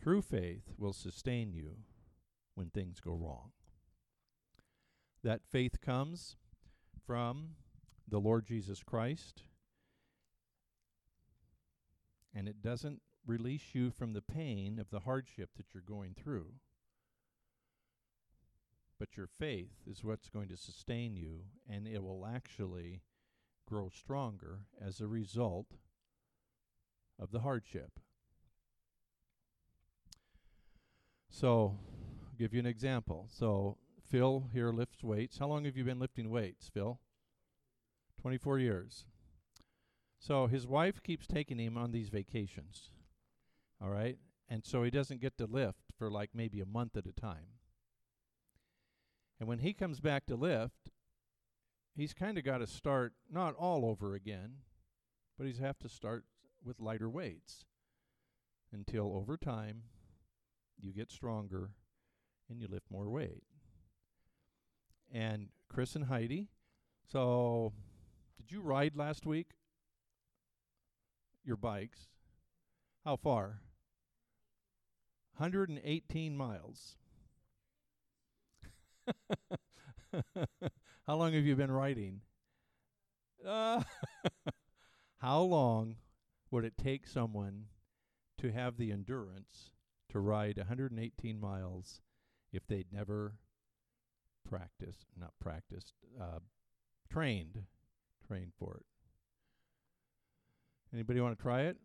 True 0.01 0.21
faith 0.21 0.71
will 0.77 0.93
sustain 0.93 1.51
you 1.51 1.77
when 2.53 2.69
things 2.69 2.99
go 2.99 3.13
wrong. 3.13 3.51
That 5.23 5.41
faith 5.45 5.81
comes 5.81 6.37
from 7.05 7.55
the 8.07 8.19
Lord 8.19 8.45
Jesus 8.45 8.83
Christ, 8.83 9.43
and 12.33 12.47
it 12.47 12.61
doesn't 12.61 13.01
release 13.25 13.73
you 13.73 13.91
from 13.91 14.13
the 14.13 14.21
pain 14.21 14.79
of 14.79 14.89
the 14.89 15.01
hardship 15.01 15.51
that 15.57 15.73
you're 15.73 15.83
going 15.85 16.13
through. 16.13 16.53
But 18.99 19.17
your 19.17 19.27
faith 19.27 19.73
is 19.89 20.03
what's 20.03 20.29
going 20.29 20.47
to 20.49 20.57
sustain 20.57 21.15
you, 21.15 21.41
and 21.69 21.87
it 21.87 22.01
will 22.01 22.25
actually 22.25 23.01
grow 23.67 23.89
stronger 23.89 24.59
as 24.79 25.01
a 25.01 25.07
result 25.07 25.67
of 27.19 27.31
the 27.31 27.39
hardship. 27.39 27.99
So, 31.29 31.77
I'll 32.23 32.37
give 32.37 32.53
you 32.53 32.59
an 32.59 32.65
example. 32.65 33.27
So, 33.29 33.77
Phil 34.09 34.49
here 34.53 34.71
lifts 34.71 35.03
weights. 35.03 35.39
How 35.39 35.47
long 35.47 35.65
have 35.65 35.75
you 35.75 35.83
been 35.83 35.99
lifting 35.99 36.29
weights, 36.29 36.69
Phil? 36.69 36.99
24 38.21 38.59
years. 38.59 39.05
So, 40.19 40.47
his 40.47 40.65
wife 40.65 41.03
keeps 41.03 41.27
taking 41.27 41.59
him 41.59 41.77
on 41.77 41.91
these 41.91 42.09
vacations. 42.09 42.91
All 43.81 43.89
right? 43.89 44.17
And 44.49 44.63
so 44.63 44.83
he 44.83 44.91
doesn't 44.91 45.21
get 45.21 45.37
to 45.37 45.45
lift 45.45 45.91
for 45.97 46.09
like 46.11 46.29
maybe 46.33 46.61
a 46.61 46.65
month 46.65 46.95
at 46.95 47.07
a 47.07 47.11
time. 47.11 47.59
And 49.39 49.49
when 49.49 49.59
he 49.59 49.73
comes 49.73 49.99
back 49.99 50.25
to 50.27 50.35
lift, 50.35 50.91
he's 51.95 52.13
kind 52.13 52.37
of 52.37 52.43
got 52.43 52.59
to 52.59 52.67
start 52.67 53.13
not 53.31 53.55
all 53.55 53.85
over 53.85 54.13
again, 54.15 54.57
but 55.37 55.47
he's 55.47 55.59
have 55.59 55.79
to 55.79 55.89
start 55.89 56.25
with 56.63 56.79
lighter 56.79 57.09
weights 57.09 57.65
until 58.71 59.15
over 59.15 59.37
time 59.37 59.83
you 60.79 60.93
get 60.93 61.11
stronger 61.11 61.71
and 62.49 62.59
you 62.59 62.67
lift 62.67 62.85
more 62.91 63.09
weight. 63.09 63.43
And 65.13 65.49
Chris 65.69 65.95
and 65.95 66.05
Heidi, 66.05 66.49
so 67.11 67.73
did 68.37 68.51
you 68.51 68.61
ride 68.61 68.95
last 68.95 69.25
week? 69.25 69.51
Your 71.43 71.57
bikes? 71.57 72.07
How 73.03 73.15
far? 73.15 73.61
118 75.37 76.37
miles. 76.37 76.95
How 81.07 81.15
long 81.15 81.33
have 81.33 81.45
you 81.45 81.55
been 81.55 81.71
riding? 81.71 82.21
Uh, 83.45 83.83
how 85.17 85.41
long 85.41 85.97
would 86.49 86.65
it 86.65 86.77
take 86.77 87.05
someone 87.05 87.65
to 88.39 88.51
have 88.51 88.77
the 88.77 88.91
endurance 88.91 89.71
to 90.09 90.19
ride 90.19 90.57
118 90.57 91.39
miles 91.39 92.01
if 92.51 92.65
they'd 92.67 92.91
never 92.91 93.35
practiced, 94.49 95.05
not 95.19 95.33
practiced, 95.39 95.93
uh, 96.19 96.39
trained, 97.11 97.63
trained 98.25 98.53
for 98.57 98.77
it? 98.77 98.85
Anybody 100.93 101.21
want 101.21 101.37
to 101.37 101.41
try 101.41 101.63
it? 101.63 101.77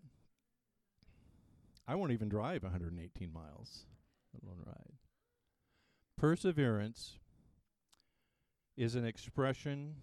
I 1.90 1.96
won't 1.96 2.12
even 2.12 2.28
drive 2.28 2.62
118 2.62 3.32
miles, 3.32 3.86
let 4.32 4.44
alone 4.44 4.62
ride. 4.64 4.92
Perseverance 6.16 7.18
is 8.76 8.94
an 8.94 9.04
expression, 9.04 9.96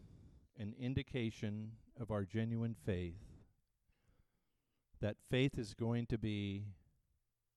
an 0.60 0.74
indication 0.78 1.72
of 1.98 2.12
our 2.12 2.26
genuine 2.26 2.76
faith. 2.86 3.24
That 5.00 5.16
faith 5.32 5.58
is 5.58 5.74
going 5.74 6.08
to 6.08 6.18
be 6.18 6.66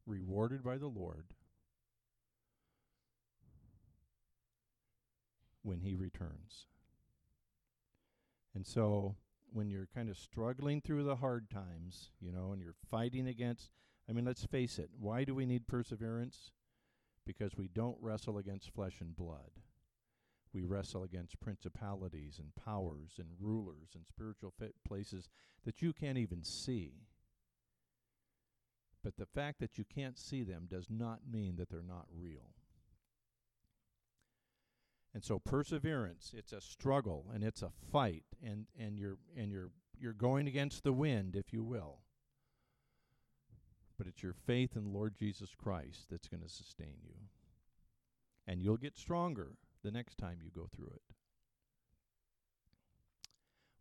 rewarded 0.07 0.63
by 0.63 0.79
the 0.79 0.87
Lord 0.87 1.25
when 5.63 5.81
He 5.81 5.97
returns. 5.97 6.67
And 8.55 8.65
so, 8.65 9.17
when 9.53 9.71
you're 9.71 9.89
kind 9.93 10.09
of 10.09 10.17
struggling 10.17 10.81
through 10.81 11.03
the 11.03 11.17
hard 11.17 11.51
times, 11.51 12.11
you 12.21 12.31
know, 12.31 12.53
and 12.53 12.63
you're 12.63 12.77
fighting 12.93 13.27
against 13.27 13.71
I 14.11 14.13
mean, 14.13 14.25
let's 14.25 14.45
face 14.45 14.81
it. 14.81 14.91
Why 14.99 15.23
do 15.23 15.37
we 15.37 15.47
need 15.47 15.69
perseverance? 15.69 16.51
Because 17.25 17.57
we 17.57 17.69
don't 17.69 17.97
wrestle 18.01 18.39
against 18.39 18.75
flesh 18.75 18.97
and 19.01 19.17
blood. 19.17 19.53
We 20.53 20.65
wrestle 20.65 21.05
against 21.05 21.39
principalities 21.39 22.41
and 22.41 22.53
powers 22.57 23.13
and 23.19 23.29
rulers 23.39 23.91
and 23.95 24.05
spiritual 24.05 24.53
places 24.85 25.29
that 25.65 25.81
you 25.81 25.93
can't 25.93 26.19
even 26.19 26.43
see. 26.43 27.07
But 29.05 29.17
the 29.17 29.27
fact 29.27 29.61
that 29.61 29.79
you 29.79 29.85
can't 29.85 30.19
see 30.19 30.43
them 30.43 30.67
does 30.69 30.89
not 30.91 31.21
mean 31.31 31.55
that 31.57 31.71
they're 31.71 31.81
not 31.81 32.07
real. 32.13 32.51
And 35.15 35.25
so 35.25 35.39
perseverance, 35.39 36.35
it's 36.37 36.53
a 36.53 36.61
struggle 36.61 37.27
and 37.33 37.45
it's 37.45 37.63
a 37.63 37.71
fight 37.93 38.25
and, 38.45 38.67
and 38.77 38.99
you're 38.99 39.19
and 39.37 39.53
you're 39.53 39.71
you're 39.99 40.13
going 40.13 40.49
against 40.49 40.83
the 40.83 40.93
wind, 40.93 41.37
if 41.37 41.53
you 41.53 41.63
will 41.63 41.99
but 44.01 44.07
it's 44.07 44.23
your 44.23 44.33
faith 44.33 44.77
in 44.77 44.95
Lord 44.95 45.15
Jesus 45.15 45.51
Christ 45.55 46.07
that's 46.11 46.27
going 46.27 46.43
to 46.43 46.49
sustain 46.49 46.95
you. 47.05 47.17
And 48.47 48.63
you'll 48.63 48.79
get 48.79 48.97
stronger 48.97 49.57
the 49.85 49.91
next 49.91 50.17
time 50.17 50.39
you 50.43 50.51
go 50.51 50.71
through 50.75 50.91
it. 50.95 51.03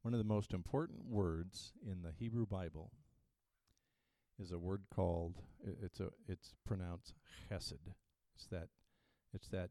One 0.01 0.13
of 0.13 0.17
the 0.17 0.25
most 0.25 0.51
important 0.51 1.05
words 1.09 1.71
in 1.89 2.01
the 2.01 2.11
Hebrew 2.11 2.45
Bible 2.45 2.91
is 4.37 4.51
a 4.51 4.59
word 4.59 4.81
called 4.93 5.35
it's 5.81 6.01
a 6.01 6.09
it's 6.27 6.53
pronounced 6.67 7.13
chesed. 7.49 7.93
It's 8.35 8.47
that 8.47 8.67
it's 9.33 9.47
that 9.47 9.69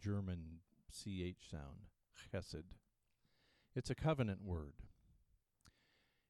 German 0.00 0.60
ch 0.90 1.36
sound, 1.50 1.90
chesed. 2.32 2.64
It's 3.74 3.90
a 3.90 3.94
covenant 3.94 4.40
word. 4.42 4.72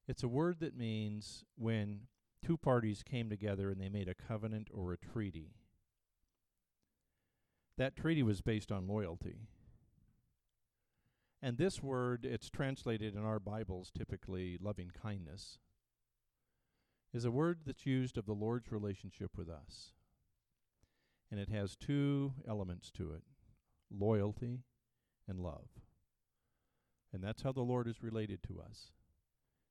It's 0.09 0.25
a 0.25 0.29
word 0.29 0.57
that 0.59 0.77
means 0.77 1.45
when 1.57 2.09
two 2.45 2.57
parties 2.57 3.03
came 3.03 3.29
together 3.29 3.71
and 3.71 3.81
they 3.81 3.89
made 3.89 4.09
a 4.09 4.15
covenant 4.15 4.69
or 4.73 4.93
a 4.93 4.99
treaty. 4.99 5.53
That 7.79 7.97
treaty 7.97 8.23
was 8.23 8.41
based 8.41 8.73
on 8.73 8.89
loyalty. 8.89 9.49
And 11.43 11.59
this 11.59 11.83
word, 11.83 12.25
it's 12.25 12.49
translated 12.49 13.15
in 13.15 13.25
our 13.25 13.39
Bibles 13.39 13.91
typically 13.97 14.59
loving 14.61 14.91
kindness, 14.91 15.59
is 17.13 17.25
a 17.25 17.31
word 17.31 17.61
that's 17.67 17.87
used 17.87 18.17
of 18.17 18.27
the 18.27 18.33
Lord's 18.33 18.73
relationship 18.73 19.37
with 19.37 19.49
us. 19.49 19.93
And 21.31 21.39
it 21.39 21.49
has 21.51 21.77
two 21.77 22.33
elements 22.49 22.91
to 22.93 23.13
it 23.13 23.23
loyalty 23.91 24.63
and 25.29 25.41
love. 25.41 25.69
And 27.13 27.23
that's 27.23 27.43
how 27.43 27.53
the 27.53 27.61
Lord 27.61 27.87
is 27.87 28.03
related 28.03 28.43
to 28.45 28.61
us. 28.61 28.93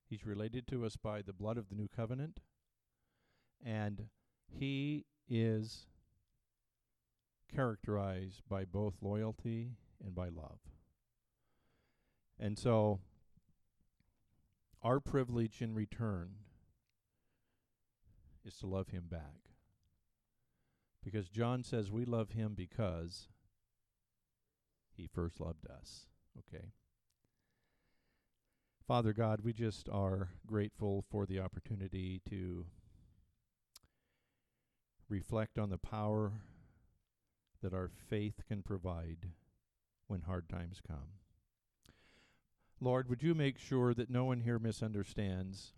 He's 0.10 0.26
related 0.26 0.68
to 0.68 0.86
us 0.86 0.96
by 0.96 1.22
the 1.22 1.34
blood 1.34 1.58
of 1.58 1.70
the 1.70 1.76
new 1.76 1.88
covenant 1.88 2.40
and 3.66 4.06
he 4.48 5.06
is 5.28 5.88
characterized 7.54 8.44
by 8.48 8.64
both 8.64 8.94
loyalty 9.02 9.72
and 10.04 10.14
by 10.14 10.30
love. 10.30 10.60
And 12.40 12.60
so, 12.60 13.00
our 14.84 15.00
privilege 15.00 15.62
in 15.62 15.74
return 15.74 16.36
is 18.46 18.56
to 18.58 18.68
love 18.68 18.90
him 18.90 19.06
back. 19.10 19.50
Because 21.04 21.30
John 21.30 21.64
says 21.64 21.92
we 21.92 22.06
love 22.06 22.32
him 22.32 22.54
because 22.56 23.30
he 24.96 25.08
first 25.08 25.40
loved 25.40 25.66
us. 25.68 26.08
Okay? 26.38 26.66
Father 28.88 29.14
God, 29.14 29.42
we 29.42 29.54
just 29.54 29.90
are 29.90 30.30
grateful 30.46 31.04
for 31.10 31.26
the 31.26 31.40
opportunity 31.40 32.22
to 32.30 32.66
reflect 35.10 35.58
on 35.58 35.70
the 35.70 35.78
power 35.78 36.34
that 37.62 37.74
our 37.74 37.90
faith 38.10 38.42
can 38.48 38.62
provide 38.62 39.30
when 40.08 40.22
hard 40.22 40.50
times 40.50 40.82
come. 40.86 41.20
Lord, 42.80 43.10
would 43.10 43.24
you 43.24 43.34
make 43.34 43.58
sure 43.58 43.94
that 43.94 44.10
no 44.10 44.26
one 44.26 44.42
here 44.42 44.60
misunderstands? 44.60 45.74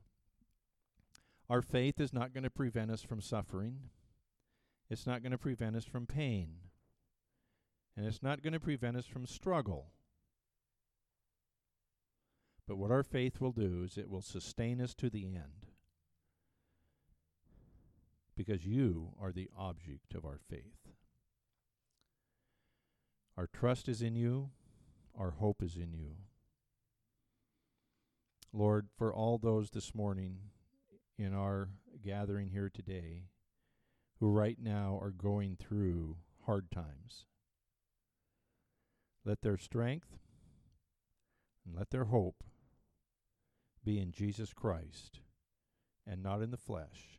Our 1.50 1.62
faith 1.62 2.00
is 2.00 2.14
not 2.14 2.34
going 2.34 2.44
to 2.44 2.50
prevent 2.50 2.92
us 2.92 3.04
from 3.04 3.22
suffering. 3.22 3.90
It's 4.90 5.06
not 5.06 5.22
going 5.22 5.32
to 5.32 5.38
prevent 5.38 5.76
us 5.76 5.86
from 5.86 6.06
pain. 6.06 6.56
And 7.96 8.06
it's 8.06 8.24
not 8.24 8.42
going 8.42 8.54
to 8.54 8.60
prevent 8.60 8.98
us 8.98 9.06
from 9.06 9.26
struggle. 9.26 9.92
But 12.68 12.78
what 12.78 12.92
our 12.92 13.04
faith 13.04 13.40
will 13.40 13.54
do 13.54 13.84
is 13.86 13.98
it 13.98 14.10
will 14.10 14.22
sustain 14.22 14.82
us 14.82 14.94
to 14.96 15.10
the 15.10 15.26
end. 15.26 15.67
Because 18.38 18.66
you 18.66 19.10
are 19.20 19.32
the 19.32 19.50
object 19.58 20.14
of 20.14 20.24
our 20.24 20.40
faith. 20.48 20.94
Our 23.36 23.48
trust 23.48 23.90
is 23.90 24.02
in 24.02 24.16
you, 24.16 24.52
our 25.18 25.32
hope 25.32 25.64
is 25.64 25.76
in 25.76 25.92
you. 25.92 26.18
Lord, 28.54 28.88
for 28.96 29.14
all 29.14 29.38
those 29.38 29.72
this 29.72 29.94
morning 29.94 30.38
in 31.18 31.34
our 31.34 31.70
gathering 32.04 32.50
here 32.50 32.70
today 32.74 33.24
who 34.20 34.30
right 34.30 34.58
now 34.62 35.00
are 35.02 35.12
going 35.12 35.56
through 35.56 36.18
hard 36.46 36.72
times, 36.72 37.26
let 39.26 39.42
their 39.42 39.58
strength 39.58 40.20
and 41.66 41.76
let 41.76 41.90
their 41.90 42.06
hope 42.06 42.44
be 43.84 44.00
in 44.00 44.12
Jesus 44.12 44.54
Christ 44.54 45.20
and 46.06 46.24
not 46.24 46.42
in 46.42 46.52
the 46.52 46.58
flesh 46.58 47.17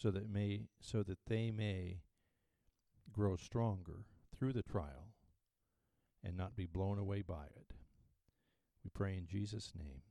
so 0.00 0.10
that 0.12 0.30
may 0.30 0.62
so 0.80 1.02
that 1.02 1.18
they 1.26 1.50
may 1.50 1.98
grow 3.12 3.36
stronger 3.36 4.04
through 4.38 4.52
the 4.52 4.62
trial 4.62 5.08
and 6.22 6.36
not 6.36 6.56
be 6.56 6.66
blown 6.66 6.98
away 6.98 7.22
by 7.22 7.46
it. 7.56 7.72
We 8.84 8.90
pray 8.94 9.16
in 9.16 9.26
Jesus' 9.26 9.72
name. 9.76 10.02